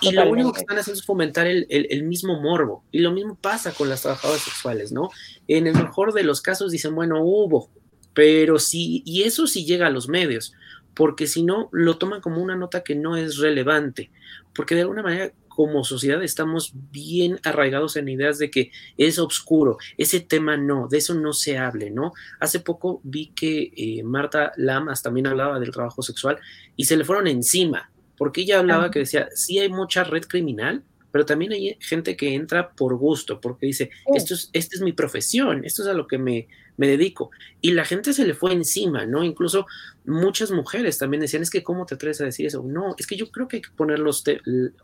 Y 0.00 0.12
lo 0.12 0.28
único 0.28 0.52
que 0.52 0.60
están 0.60 0.78
haciendo 0.78 0.98
es 0.98 1.06
fomentar 1.06 1.46
el, 1.46 1.66
el, 1.68 2.02
mismo 2.04 2.40
morbo. 2.40 2.82
Y 2.90 3.00
lo 3.00 3.12
mismo 3.12 3.36
pasa 3.36 3.72
con 3.72 3.88
las 3.88 4.02
trabajadoras 4.02 4.42
sexuales, 4.42 4.90
¿no? 4.90 5.10
En 5.48 5.66
el 5.66 5.74
mejor 5.74 6.12
de 6.12 6.24
los 6.24 6.40
casos 6.40 6.72
dicen, 6.72 6.94
bueno, 6.94 7.22
hubo, 7.22 7.70
pero 8.14 8.58
sí, 8.58 9.02
y 9.04 9.22
eso 9.22 9.46
sí 9.46 9.64
llega 9.64 9.86
a 9.86 9.90
los 9.90 10.08
medios 10.08 10.54
porque 10.94 11.26
si 11.26 11.42
no, 11.42 11.68
lo 11.72 11.96
toman 11.96 12.20
como 12.20 12.42
una 12.42 12.56
nota 12.56 12.82
que 12.82 12.94
no 12.94 13.16
es 13.16 13.38
relevante, 13.38 14.10
porque 14.54 14.74
de 14.74 14.82
alguna 14.82 15.02
manera 15.02 15.32
como 15.54 15.84
sociedad 15.84 16.22
estamos 16.22 16.72
bien 16.90 17.38
arraigados 17.44 17.96
en 17.96 18.08
ideas 18.08 18.38
de 18.38 18.50
que 18.50 18.70
es 18.96 19.18
oscuro, 19.18 19.78
ese 19.98 20.20
tema 20.20 20.56
no, 20.56 20.88
de 20.88 20.98
eso 20.98 21.14
no 21.14 21.32
se 21.32 21.58
hable, 21.58 21.90
¿no? 21.90 22.12
Hace 22.40 22.60
poco 22.60 23.00
vi 23.04 23.28
que 23.28 23.72
eh, 23.76 24.02
Marta 24.02 24.52
Lamas 24.56 25.02
también 25.02 25.26
hablaba 25.26 25.60
del 25.60 25.70
trabajo 25.70 26.02
sexual 26.02 26.38
y 26.76 26.84
se 26.84 26.96
le 26.96 27.04
fueron 27.04 27.26
encima, 27.26 27.90
porque 28.16 28.42
ella 28.42 28.60
hablaba 28.60 28.90
que 28.90 29.00
decía, 29.00 29.28
sí 29.34 29.58
hay 29.58 29.68
mucha 29.68 30.04
red 30.04 30.24
criminal, 30.24 30.82
pero 31.12 31.24
también 31.26 31.52
hay 31.52 31.76
gente 31.80 32.16
que 32.16 32.34
entra 32.34 32.72
por 32.72 32.96
gusto, 32.96 33.40
porque 33.40 33.66
dice, 33.66 33.90
esto 34.14 34.34
es, 34.34 34.50
esta 34.52 34.76
es 34.76 34.82
mi 34.82 34.92
profesión, 34.92 35.64
esto 35.64 35.82
es 35.82 35.88
a 35.88 35.92
lo 35.92 36.06
que 36.06 36.18
me, 36.18 36.48
me 36.76 36.88
dedico. 36.88 37.30
Y 37.60 37.72
la 37.72 37.84
gente 37.84 38.12
se 38.12 38.26
le 38.26 38.34
fue 38.34 38.52
encima, 38.52 39.06
¿no? 39.06 39.22
Incluso 39.22 39.66
muchas 40.04 40.50
mujeres 40.50 40.98
también 40.98 41.20
decían, 41.20 41.42
es 41.42 41.50
que 41.50 41.62
¿cómo 41.62 41.86
te 41.86 41.94
atreves 41.94 42.20
a 42.22 42.24
decir 42.24 42.46
eso? 42.46 42.62
No, 42.62 42.94
es 42.98 43.06
que 43.06 43.16
yo 43.16 43.30
creo 43.30 43.46
que 43.46 43.56
hay 43.56 43.62
que 43.62 43.70
poner 43.76 43.98
los, 43.98 44.24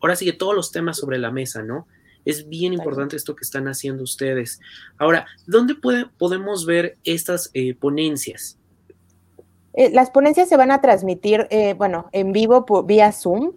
ahora 0.01 0.15
sigue 0.15 0.35
todos 0.35 0.55
los 0.55 0.71
temas 0.71 0.99
sobre 0.99 1.19
la 1.19 1.31
mesa, 1.31 1.63
¿no? 1.63 1.89
Es 2.25 2.49
bien 2.49 2.75
importante 2.75 3.17
esto 3.17 3.35
que 3.35 3.45
están 3.45 3.69
haciendo 3.69 4.03
ustedes. 4.03 4.61
Ahora, 4.99 5.27
¿dónde 5.47 5.75
puede, 5.75 6.07
podemos 6.19 6.67
ver 6.67 6.99
estas 7.05 7.51
eh, 7.55 7.75
ponencias? 7.75 8.59
Eh, 9.73 9.91
las 9.93 10.11
ponencias 10.11 10.49
se 10.49 10.57
van 10.57 10.71
a 10.71 10.81
transmitir, 10.81 11.47
eh, 11.51 11.75
bueno, 11.75 12.09
en 12.13 12.33
vivo 12.33 12.67
por, 12.67 12.85
vía 12.85 13.13
Zoom. 13.13 13.53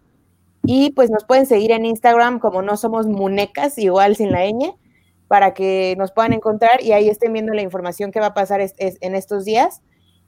y 0.65 0.91
pues 0.91 1.09
nos 1.09 1.25
pueden 1.25 1.45
seguir 1.45 1.71
en 1.71 1.85
Instagram 1.85 2.39
como 2.39 2.61
no 2.61 2.77
somos 2.77 3.05
munecas, 3.05 3.77
igual 3.77 4.15
sin 4.15 4.31
la 4.31 4.45
ñ, 4.45 4.73
para 5.27 5.53
que 5.53 5.95
nos 5.97 6.11
puedan 6.11 6.33
encontrar 6.33 6.81
y 6.83 6.91
ahí 6.91 7.09
estén 7.09 7.33
viendo 7.33 7.53
la 7.53 7.61
información 7.61 8.11
que 8.11 8.19
va 8.19 8.27
a 8.27 8.33
pasar 8.33 8.61
en 8.61 9.15
estos 9.15 9.45
días. 9.45 9.81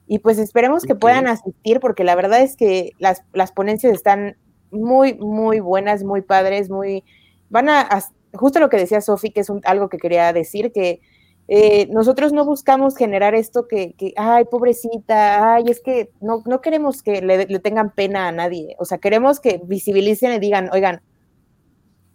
Y 0.08 0.20
pues 0.20 0.38
esperemos 0.38 0.84
que 0.84 0.96
puedan 0.96 1.28
asistir 1.28 1.80
porque 1.80 2.04
la 2.04 2.16
verdad 2.16 2.42
es 2.42 2.56
que 2.56 2.92
las, 3.00 3.24
las 3.34 3.52
ponencias 3.52 3.94
están 3.94 4.38
muy, 4.72 5.16
muy 5.16 5.60
buenas, 5.60 6.04
muy 6.04 6.22
padres, 6.22 6.70
muy... 6.70 7.04
Van 7.50 7.70
a, 7.70 7.88
justo 8.34 8.60
lo 8.60 8.70
que 8.70 8.78
decía 8.78 9.02
Sofi, 9.02 9.32
que 9.32 9.42
es 9.42 9.52
algo 9.64 9.90
que 9.90 9.98
quería 9.98 10.32
decir, 10.34 10.72
que 10.72 11.02
eh, 11.48 11.88
nosotros 11.92 12.34
no 12.34 12.44
buscamos 12.46 12.98
generar 12.98 13.36
esto 13.36 13.68
que, 13.68 13.94
que, 13.94 14.14
ay, 14.18 14.46
pobrecita, 14.46 15.56
ay, 15.56 15.66
es 15.68 15.80
que 15.80 16.12
no, 16.20 16.42
no 16.46 16.60
queremos 16.60 17.04
que 17.04 17.22
le, 17.22 17.46
le, 17.46 17.60
tengan 17.60 17.92
pena 17.92 18.28
a 18.28 18.32
nadie, 18.32 18.76
o 18.80 18.86
sea, 18.86 18.98
queremos 18.98 19.40
que 19.40 19.62
visibilicen 19.64 20.34
y 20.34 20.40
digan, 20.40 20.70
oigan, 20.74 21.02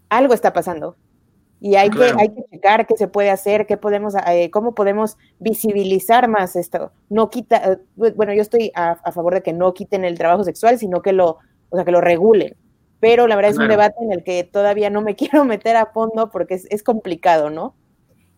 algo 0.09 0.35
está 0.35 0.53
pasando, 0.53 0.97
y 1.61 1.75
hay, 1.75 1.91
que, 1.91 2.03
hay 2.03 2.31
que 2.31 2.43
checar 2.51 2.87
qué 2.87 2.97
se 2.97 3.07
puede 3.07 3.29
hacer, 3.29 3.67
qué 3.67 3.77
podemos, 3.77 4.15
eh, 4.27 4.51
cómo 4.51 4.75
podemos 4.75 5.19
visibilizar 5.39 6.27
más 6.27 6.57
esto. 6.57 6.91
No 7.11 7.29
quita, 7.29 7.73
eh, 7.73 7.79
bueno, 8.17 8.33
yo 8.33 8.41
estoy 8.41 8.73
a, 8.75 8.97
favor 9.13 9.35
de 9.35 9.43
que 9.43 9.53
no 9.53 9.75
quiten 9.75 10.07
el 10.07 10.17
trabajo 10.17 10.43
sexual, 10.43 10.79
sino 10.79 11.03
que 11.03 11.13
lo, 11.13 11.39
o 11.69 11.77
sea, 11.77 11.85
que 11.85 11.93
lo 11.93 12.01
regulen. 12.01 12.57
Pero 12.99 13.27
la 13.27 13.37
verdad 13.37 13.51
es 13.51 13.59
un 13.59 13.69
debate 13.69 13.97
en 14.03 14.13
el 14.13 14.25
que 14.25 14.43
todavía 14.43 14.89
no 14.89 15.03
me 15.03 15.15
quiero 15.17 15.45
meter 15.45 15.77
a 15.77 15.87
fondo 15.87 16.31
porque 16.31 16.55
es, 16.55 16.83
complicado, 16.83 17.51
¿no? 17.51 17.75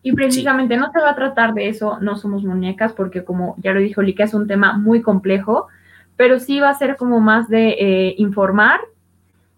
Y 0.01 0.11
precisamente 0.11 0.75
no 0.75 0.91
se 0.91 0.99
va 0.99 1.11
a 1.11 1.15
tratar 1.15 1.53
de 1.53 1.69
eso, 1.69 1.99
no 2.01 2.17
somos 2.17 2.43
muñecas, 2.43 2.91
porque 2.91 3.23
como 3.23 3.55
ya 3.59 3.71
lo 3.71 3.79
dijo 3.79 4.01
Lika, 4.01 4.25
es 4.25 4.33
un 4.33 4.47
tema 4.47 4.77
muy 4.77 5.01
complejo, 5.01 5.67
pero 6.17 6.39
sí 6.39 6.59
va 6.59 6.69
a 6.69 6.77
ser 6.77 6.97
como 6.97 7.21
más 7.21 7.47
de 7.47 7.69
eh, 7.79 8.15
informar, 8.17 8.81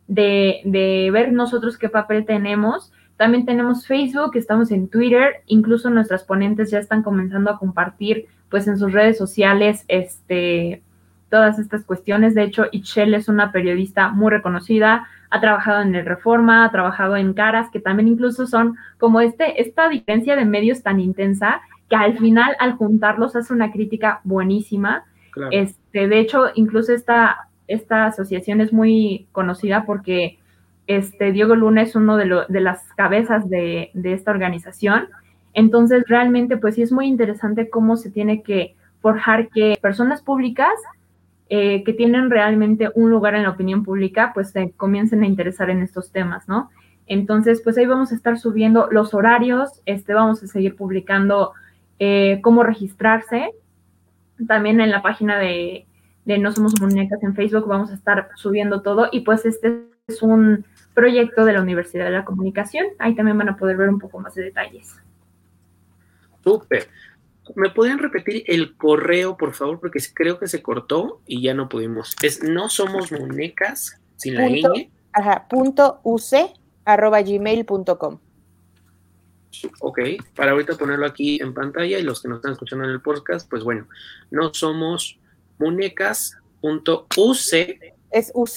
de, 0.07 0.61
de 0.65 1.09
ver 1.11 1.31
nosotros 1.31 1.79
qué 1.79 1.89
papel 1.89 2.25
tenemos 2.25 2.91
también 3.17 3.45
tenemos 3.45 3.87
Facebook, 3.87 4.31
estamos 4.35 4.71
en 4.71 4.89
Twitter, 4.89 5.41
incluso 5.45 5.89
nuestras 5.89 6.23
ponentes 6.23 6.71
ya 6.71 6.79
están 6.79 7.01
comenzando 7.01 7.49
a 7.49 7.57
compartir 7.59 8.27
pues 8.49 8.67
en 8.67 8.77
sus 8.77 8.91
redes 8.91 9.17
sociales 9.17 9.85
este, 9.87 10.81
todas 11.29 11.57
estas 11.59 11.85
cuestiones. 11.85 12.35
De 12.35 12.43
hecho, 12.43 12.65
Itchel 12.71 13.13
es 13.13 13.29
una 13.29 13.51
periodista 13.51 14.09
muy 14.09 14.31
reconocida, 14.31 15.07
ha 15.29 15.41
trabajado 15.41 15.81
en 15.81 15.95
el 15.95 16.05
Reforma, 16.05 16.65
ha 16.65 16.71
trabajado 16.71 17.15
en 17.15 17.33
Caras, 17.33 17.69
que 17.71 17.79
también 17.79 18.07
incluso 18.07 18.47
son 18.47 18.75
como 18.97 19.21
este, 19.21 19.61
esta 19.61 19.89
diferencia 19.89 20.35
de 20.35 20.45
medios 20.45 20.83
tan 20.83 20.99
intensa 20.99 21.61
que 21.89 21.95
al 21.95 22.17
final 22.17 22.55
al 22.59 22.73
juntarlos 22.73 23.35
hace 23.35 23.53
una 23.53 23.71
crítica 23.71 24.21
buenísima. 24.23 25.05
Este, 25.51 26.07
de 26.07 26.19
hecho, 26.19 26.45
incluso 26.55 26.93
esta, 26.93 27.49
esta 27.67 28.05
asociación 28.05 28.61
es 28.61 28.71
muy 28.71 29.27
conocida 29.31 29.85
porque 29.85 30.39
este, 30.87 31.31
Diego 31.31 31.55
Luna 31.55 31.81
es 31.81 31.95
uno 31.95 32.17
de, 32.17 32.25
las 32.25 32.83
cabezas 32.93 33.49
de, 33.49 33.91
esta 34.03 34.31
organización. 34.31 35.07
Entonces, 35.53 36.03
realmente, 36.07 36.57
pues 36.57 36.75
sí 36.75 36.81
es 36.81 36.91
muy 36.91 37.07
interesante 37.07 37.69
cómo 37.69 37.95
se 37.97 38.11
tiene 38.11 38.43
que 38.43 38.75
forjar 39.01 39.49
que 39.49 39.77
personas 39.81 40.21
públicas 40.21 40.73
eh, 41.49 41.83
que 41.83 41.93
tienen 41.93 42.29
realmente 42.29 42.89
un 42.95 43.09
lugar 43.09 43.35
en 43.35 43.43
la 43.43 43.51
opinión 43.51 43.83
pública, 43.83 44.31
pues 44.33 44.49
se 44.49 44.71
comiencen 44.71 45.23
a 45.23 45.27
interesar 45.27 45.69
en 45.69 45.81
estos 45.81 46.11
temas, 46.11 46.47
¿no? 46.47 46.69
Entonces, 47.07 47.61
pues 47.63 47.77
ahí 47.77 47.85
vamos 47.85 48.11
a 48.11 48.15
estar 48.15 48.37
subiendo 48.37 48.87
los 48.91 49.13
horarios, 49.13 49.81
este, 49.85 50.13
vamos 50.13 50.41
a 50.41 50.47
seguir 50.47 50.75
publicando 50.75 51.53
eh, 51.99 52.39
cómo 52.41 52.63
registrarse. 52.63 53.51
También 54.47 54.81
en 54.81 54.91
la 54.91 55.01
página 55.01 55.37
de, 55.37 55.85
de 56.25 56.37
No 56.39 56.51
Somos 56.51 56.81
Muñecas 56.81 57.21
en 57.23 57.35
Facebook 57.35 57.67
vamos 57.67 57.91
a 57.91 57.93
estar 57.93 58.29
subiendo 58.35 58.81
todo 58.81 59.07
y 59.11 59.21
pues 59.21 59.45
este 59.45 59.83
es 60.07 60.21
un 60.21 60.65
proyecto 60.95 61.45
de 61.45 61.53
la 61.53 61.61
Universidad 61.61 62.05
de 62.05 62.11
la 62.11 62.25
Comunicación. 62.25 62.87
Ahí 62.97 63.15
también 63.15 63.37
van 63.37 63.49
a 63.49 63.57
poder 63.57 63.77
ver 63.77 63.89
un 63.89 63.99
poco 63.99 64.19
más 64.19 64.33
de 64.33 64.43
detalles. 64.43 64.95
Súper. 66.43 66.87
¿Me 67.55 67.69
pueden 67.69 67.99
repetir 67.99 68.43
el 68.47 68.75
correo, 68.75 69.37
por 69.37 69.53
favor? 69.53 69.79
Porque 69.79 69.99
creo 70.13 70.39
que 70.39 70.47
se 70.47 70.63
cortó 70.63 71.21
y 71.27 71.43
ya 71.43 71.53
no 71.53 71.69
pudimos. 71.69 72.15
Es 72.23 72.41
no 72.41 72.69
somos 72.69 73.11
muñecas 73.11 74.01
sin 74.15 74.35
la 74.35 74.49
ñ. 74.49 74.89
Ajá, 75.13 75.47
punto 75.47 75.99
uc 76.03 76.21
arroba 76.85 77.21
gmail.com. 77.21 78.19
Ok, 79.79 79.99
para 80.35 80.51
ahorita 80.51 80.75
ponerlo 80.75 81.05
aquí 81.05 81.41
en 81.41 81.53
pantalla 81.53 81.97
y 81.97 82.03
los 82.03 82.21
que 82.21 82.27
nos 82.27 82.37
están 82.37 82.53
escuchando 82.53 82.85
en 82.85 82.91
el 82.91 83.01
podcast, 83.01 83.49
pues 83.49 83.63
bueno, 83.63 83.87
no 84.31 84.53
somos 84.53 85.19
muñecas.uc. 85.59 87.53
Es 88.11 88.31
uc, 88.33 88.49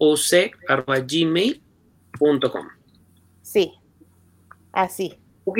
oc.gmail.com. 0.00 2.68
Sí, 3.42 3.72
así. 4.72 5.18
Ok, 5.44 5.58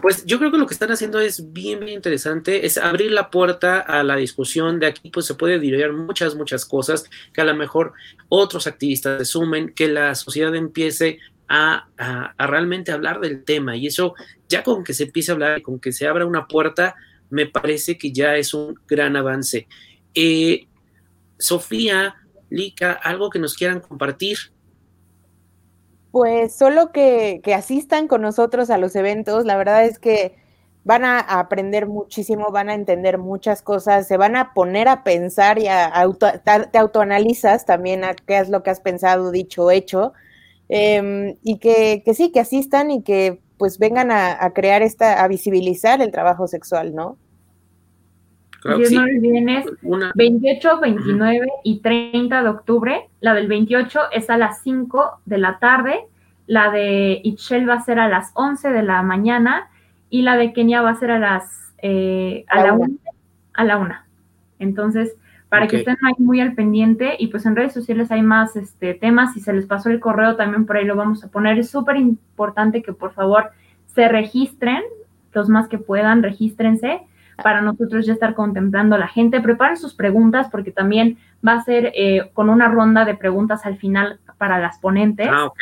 pues 0.00 0.24
yo 0.24 0.38
creo 0.38 0.50
que 0.50 0.58
lo 0.58 0.66
que 0.66 0.74
están 0.74 0.90
haciendo 0.90 1.20
es 1.20 1.52
bien, 1.52 1.80
bien 1.80 1.94
interesante, 1.94 2.64
es 2.64 2.78
abrir 2.78 3.10
la 3.10 3.30
puerta 3.30 3.80
a 3.80 4.02
la 4.02 4.16
discusión. 4.16 4.78
De 4.78 4.86
aquí 4.86 5.10
pues 5.10 5.26
se 5.26 5.34
puede 5.34 5.58
derivar 5.58 5.92
muchas, 5.92 6.34
muchas 6.34 6.64
cosas 6.64 7.04
que 7.32 7.40
a 7.40 7.44
lo 7.44 7.54
mejor 7.54 7.92
otros 8.28 8.66
activistas 8.66 9.18
se 9.18 9.24
sumen, 9.24 9.72
que 9.74 9.88
la 9.88 10.14
sociedad 10.14 10.54
empiece 10.54 11.18
a, 11.48 11.88
realmente 12.38 12.92
hablar 12.92 13.20
del 13.20 13.44
tema. 13.44 13.76
Y 13.76 13.86
eso 13.86 14.14
ya 14.48 14.62
con 14.62 14.84
que 14.84 14.94
se 14.94 15.04
empiece 15.04 15.30
a 15.30 15.34
hablar, 15.34 15.62
con 15.62 15.78
que 15.78 15.92
se 15.92 16.06
abra 16.06 16.26
una 16.26 16.46
puerta, 16.46 16.94
me 17.30 17.46
parece 17.46 17.98
que 17.98 18.12
ya 18.12 18.36
es 18.36 18.54
un 18.54 18.78
gran 18.86 19.16
avance. 19.16 19.66
Eh, 20.14 20.66
Sofía, 21.38 22.16
Lica, 22.50 22.92
algo 22.92 23.30
que 23.30 23.38
nos 23.38 23.54
quieran 23.54 23.80
compartir. 23.80 24.38
Pues 26.10 26.54
solo 26.56 26.90
que, 26.90 27.42
asistan 27.54 28.08
con 28.08 28.22
nosotros 28.22 28.70
a 28.70 28.78
los 28.78 28.96
eventos. 28.96 29.44
La 29.44 29.56
verdad 29.56 29.84
es 29.84 29.98
que 29.98 30.36
van 30.84 31.04
a 31.04 31.20
aprender 31.20 31.86
muchísimo, 31.86 32.50
van 32.50 32.70
a 32.70 32.74
entender 32.74 33.18
muchas 33.18 33.60
cosas, 33.60 34.08
se 34.08 34.16
van 34.16 34.36
a 34.36 34.54
poner 34.54 34.88
a 34.88 35.04
pensar 35.04 35.58
y 35.58 35.68
a 35.68 35.92
te 36.72 36.78
autoanalizas 36.78 37.66
también 37.66 38.04
a 38.04 38.14
qué 38.14 38.38
es 38.38 38.48
lo 38.48 38.62
que 38.62 38.70
has 38.70 38.80
pensado, 38.80 39.30
dicho, 39.30 39.70
hecho, 39.70 40.14
em, 40.70 41.36
y 41.42 41.58
que, 41.58 42.02
sí, 42.14 42.32
que 42.32 42.40
asistan 42.40 42.90
y 42.90 43.02
que 43.02 43.42
pues 43.58 43.78
vengan 43.78 44.10
a, 44.10 44.50
crear 44.54 44.82
esta, 44.82 45.22
a 45.22 45.28
visibilizar 45.28 46.00
el 46.00 46.12
trabajo 46.12 46.46
sexual, 46.46 46.94
¿no? 46.94 47.18
Claro, 48.60 48.84
sí. 48.84 48.98
28, 50.14 50.80
29 50.80 51.46
y 51.64 51.80
30 51.80 52.42
de 52.42 52.48
octubre. 52.48 53.08
La 53.20 53.34
del 53.34 53.46
28 53.46 54.00
es 54.12 54.30
a 54.30 54.36
las 54.36 54.62
5 54.62 55.20
de 55.26 55.38
la 55.38 55.58
tarde. 55.58 56.00
La 56.46 56.70
de 56.70 57.20
Itchel 57.22 57.68
va 57.68 57.74
a 57.74 57.84
ser 57.84 57.98
a 57.98 58.08
las 58.08 58.32
11 58.34 58.70
de 58.70 58.82
la 58.82 59.02
mañana 59.02 59.70
y 60.10 60.22
la 60.22 60.36
de 60.36 60.52
Kenia 60.52 60.82
va 60.82 60.90
a 60.90 60.94
ser 60.94 61.10
a 61.10 61.18
las 61.18 61.74
eh, 61.82 62.44
a 62.48 62.64
la, 62.64 62.72
una. 62.72 62.96
a 63.54 63.64
la 63.64 63.76
una. 63.76 64.06
Entonces, 64.58 65.14
para 65.48 65.66
que 65.66 65.76
estén 65.76 65.96
ahí 66.04 66.14
muy 66.18 66.40
al 66.40 66.54
pendiente 66.54 67.16
y 67.18 67.28
pues 67.28 67.46
en 67.46 67.56
redes 67.56 67.72
sociales 67.72 68.10
hay 68.10 68.22
más 68.22 68.56
este, 68.56 68.94
temas, 68.94 69.34
si 69.34 69.40
se 69.40 69.52
les 69.52 69.66
pasó 69.66 69.88
el 69.88 70.00
correo 70.00 70.36
también 70.36 70.66
por 70.66 70.76
ahí 70.76 70.84
lo 70.84 70.96
vamos 70.96 71.22
a 71.24 71.28
poner. 71.28 71.58
Es 71.58 71.70
súper 71.70 71.96
importante 71.96 72.82
que 72.82 72.92
por 72.92 73.12
favor 73.12 73.50
se 73.86 74.08
registren, 74.08 74.82
los 75.32 75.48
más 75.48 75.68
que 75.68 75.78
puedan, 75.78 76.22
regístrense 76.22 77.02
para 77.42 77.60
nosotros 77.60 78.06
ya 78.06 78.12
estar 78.12 78.34
contemplando 78.34 78.96
a 78.96 78.98
la 78.98 79.08
gente. 79.08 79.40
Preparen 79.40 79.76
sus 79.76 79.94
preguntas 79.94 80.48
porque 80.50 80.70
también 80.70 81.18
va 81.46 81.54
a 81.54 81.64
ser 81.64 81.92
eh, 81.94 82.30
con 82.32 82.48
una 82.50 82.68
ronda 82.68 83.04
de 83.04 83.14
preguntas 83.14 83.64
al 83.64 83.76
final 83.78 84.18
para 84.38 84.58
las 84.58 84.78
ponentes. 84.78 85.28
Ah, 85.30 85.46
ok. 85.46 85.58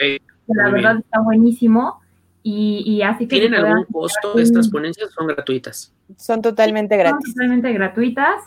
La 0.49 0.71
verdad 0.71 0.99
está 0.99 1.21
buenísimo. 1.21 2.01
Y, 2.49 3.03
así 3.03 3.27
que... 3.27 3.41
¿Tienen 3.41 3.55
algún 3.55 3.85
costo 3.87 4.39
estas 4.39 4.69
ponencias? 4.69 5.11
¿Son 5.11 5.27
gratuitas? 5.27 5.93
Son 6.17 6.41
totalmente 6.41 6.97
gratis. 6.97 7.25
Son 7.25 7.35
totalmente 7.35 7.73
gratuitas. 7.73 8.41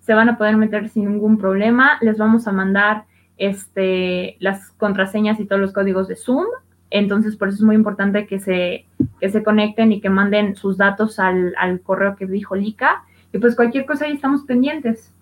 Se 0.00 0.12
van 0.12 0.28
a 0.28 0.36
poder 0.36 0.56
meter 0.56 0.88
sin 0.88 1.08
ningún 1.08 1.38
problema. 1.38 1.98
Les 2.00 2.18
vamos 2.18 2.48
a 2.48 2.52
mandar 2.52 3.04
este, 3.36 4.36
las 4.40 4.72
contraseñas 4.72 5.38
y 5.38 5.44
todos 5.44 5.60
los 5.60 5.72
códigos 5.72 6.08
de 6.08 6.16
Zoom. 6.16 6.46
Entonces, 6.94 7.34
por 7.34 7.48
eso 7.48 7.56
es 7.56 7.62
muy 7.62 7.74
importante 7.74 8.24
que 8.28 8.38
se, 8.38 8.86
que 9.20 9.28
se 9.28 9.42
conecten 9.42 9.90
y 9.90 10.00
que 10.00 10.10
manden 10.10 10.54
sus 10.54 10.76
datos 10.76 11.18
al, 11.18 11.52
al 11.58 11.80
correo 11.80 12.14
que 12.14 12.24
dijo 12.24 12.54
Lika. 12.54 13.02
Y 13.32 13.38
pues 13.38 13.56
cualquier 13.56 13.84
cosa 13.84 14.04
ahí 14.04 14.12
estamos 14.12 14.44
pendientes. 14.44 15.12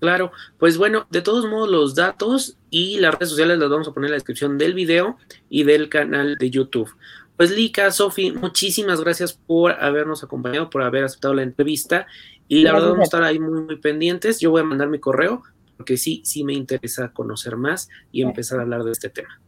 Claro, 0.00 0.32
pues 0.58 0.76
bueno, 0.76 1.06
de 1.10 1.22
todos 1.22 1.48
modos 1.48 1.70
los 1.70 1.94
datos 1.94 2.56
y 2.70 2.98
las 2.98 3.14
redes 3.14 3.28
sociales 3.30 3.56
las 3.60 3.70
vamos 3.70 3.86
a 3.86 3.92
poner 3.92 4.08
en 4.08 4.10
la 4.10 4.16
descripción 4.16 4.58
del 4.58 4.74
video 4.74 5.16
y 5.48 5.62
del 5.62 5.88
canal 5.88 6.36
de 6.38 6.50
YouTube. 6.50 6.90
Pues 7.36 7.52
Lika, 7.52 7.92
Sofi, 7.92 8.32
muchísimas 8.32 9.00
gracias 9.00 9.34
por 9.34 9.70
habernos 9.80 10.24
acompañado, 10.24 10.70
por 10.70 10.82
haber 10.82 11.04
aceptado 11.04 11.34
la 11.34 11.44
entrevista 11.44 12.08
y 12.48 12.62
la 12.62 12.72
verdad 12.72 12.88
vamos 12.88 13.02
a 13.02 13.04
estar 13.04 13.22
ahí 13.22 13.38
muy, 13.38 13.60
muy 13.60 13.76
pendientes. 13.76 14.40
Yo 14.40 14.50
voy 14.50 14.62
a 14.62 14.64
mandar 14.64 14.88
mi 14.88 14.98
correo 14.98 15.44
porque 15.76 15.96
sí, 15.96 16.20
sí 16.24 16.42
me 16.42 16.52
interesa 16.52 17.12
conocer 17.12 17.56
más 17.56 17.88
y 18.10 18.22
empezar 18.22 18.58
a 18.58 18.62
hablar 18.62 18.82
de 18.82 18.90
este 18.90 19.08
tema. 19.08 19.40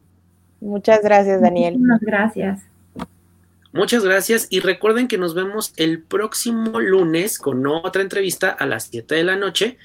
Muchas 0.60 1.02
gracias, 1.02 1.40
Daniel. 1.40 1.78
Muchas 1.78 2.00
gracias. 2.00 2.62
Muchas 3.72 4.04
gracias 4.04 4.48
y 4.50 4.60
recuerden 4.60 5.06
que 5.06 5.16
nos 5.16 5.34
vemos 5.34 5.72
el 5.76 6.02
próximo 6.02 6.80
lunes 6.80 7.38
con 7.38 7.64
otra 7.66 8.02
entrevista 8.02 8.50
a 8.50 8.66
las 8.66 8.84
7 8.84 9.14
de 9.14 9.24
la 9.24 9.36
noche 9.36 9.78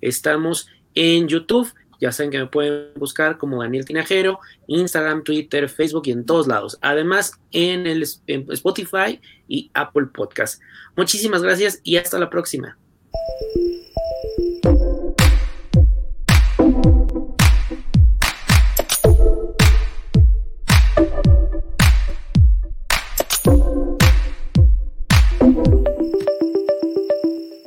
Estamos 0.00 0.68
en 0.94 1.28
YouTube. 1.28 1.72
Ya 2.00 2.12
saben 2.12 2.30
que 2.30 2.38
me 2.38 2.46
pueden 2.46 2.94
buscar 2.96 3.36
como 3.36 3.60
Daniel 3.60 3.84
Tinajero, 3.84 4.40
Instagram, 4.68 5.22
Twitter, 5.22 5.68
Facebook 5.68 6.04
y 6.06 6.12
en 6.12 6.24
todos 6.24 6.46
lados. 6.46 6.78
Además, 6.80 7.32
en, 7.52 7.86
el, 7.86 8.02
Spotify 8.02 9.20
y 9.48 9.70
Apple 9.74 10.06
Podcast. 10.06 10.62
Muchísimas 10.96 11.42
gracias 11.42 11.80
y 11.84 11.96
hasta 11.96 12.18
la 12.18 12.30
próxima. 12.30 12.78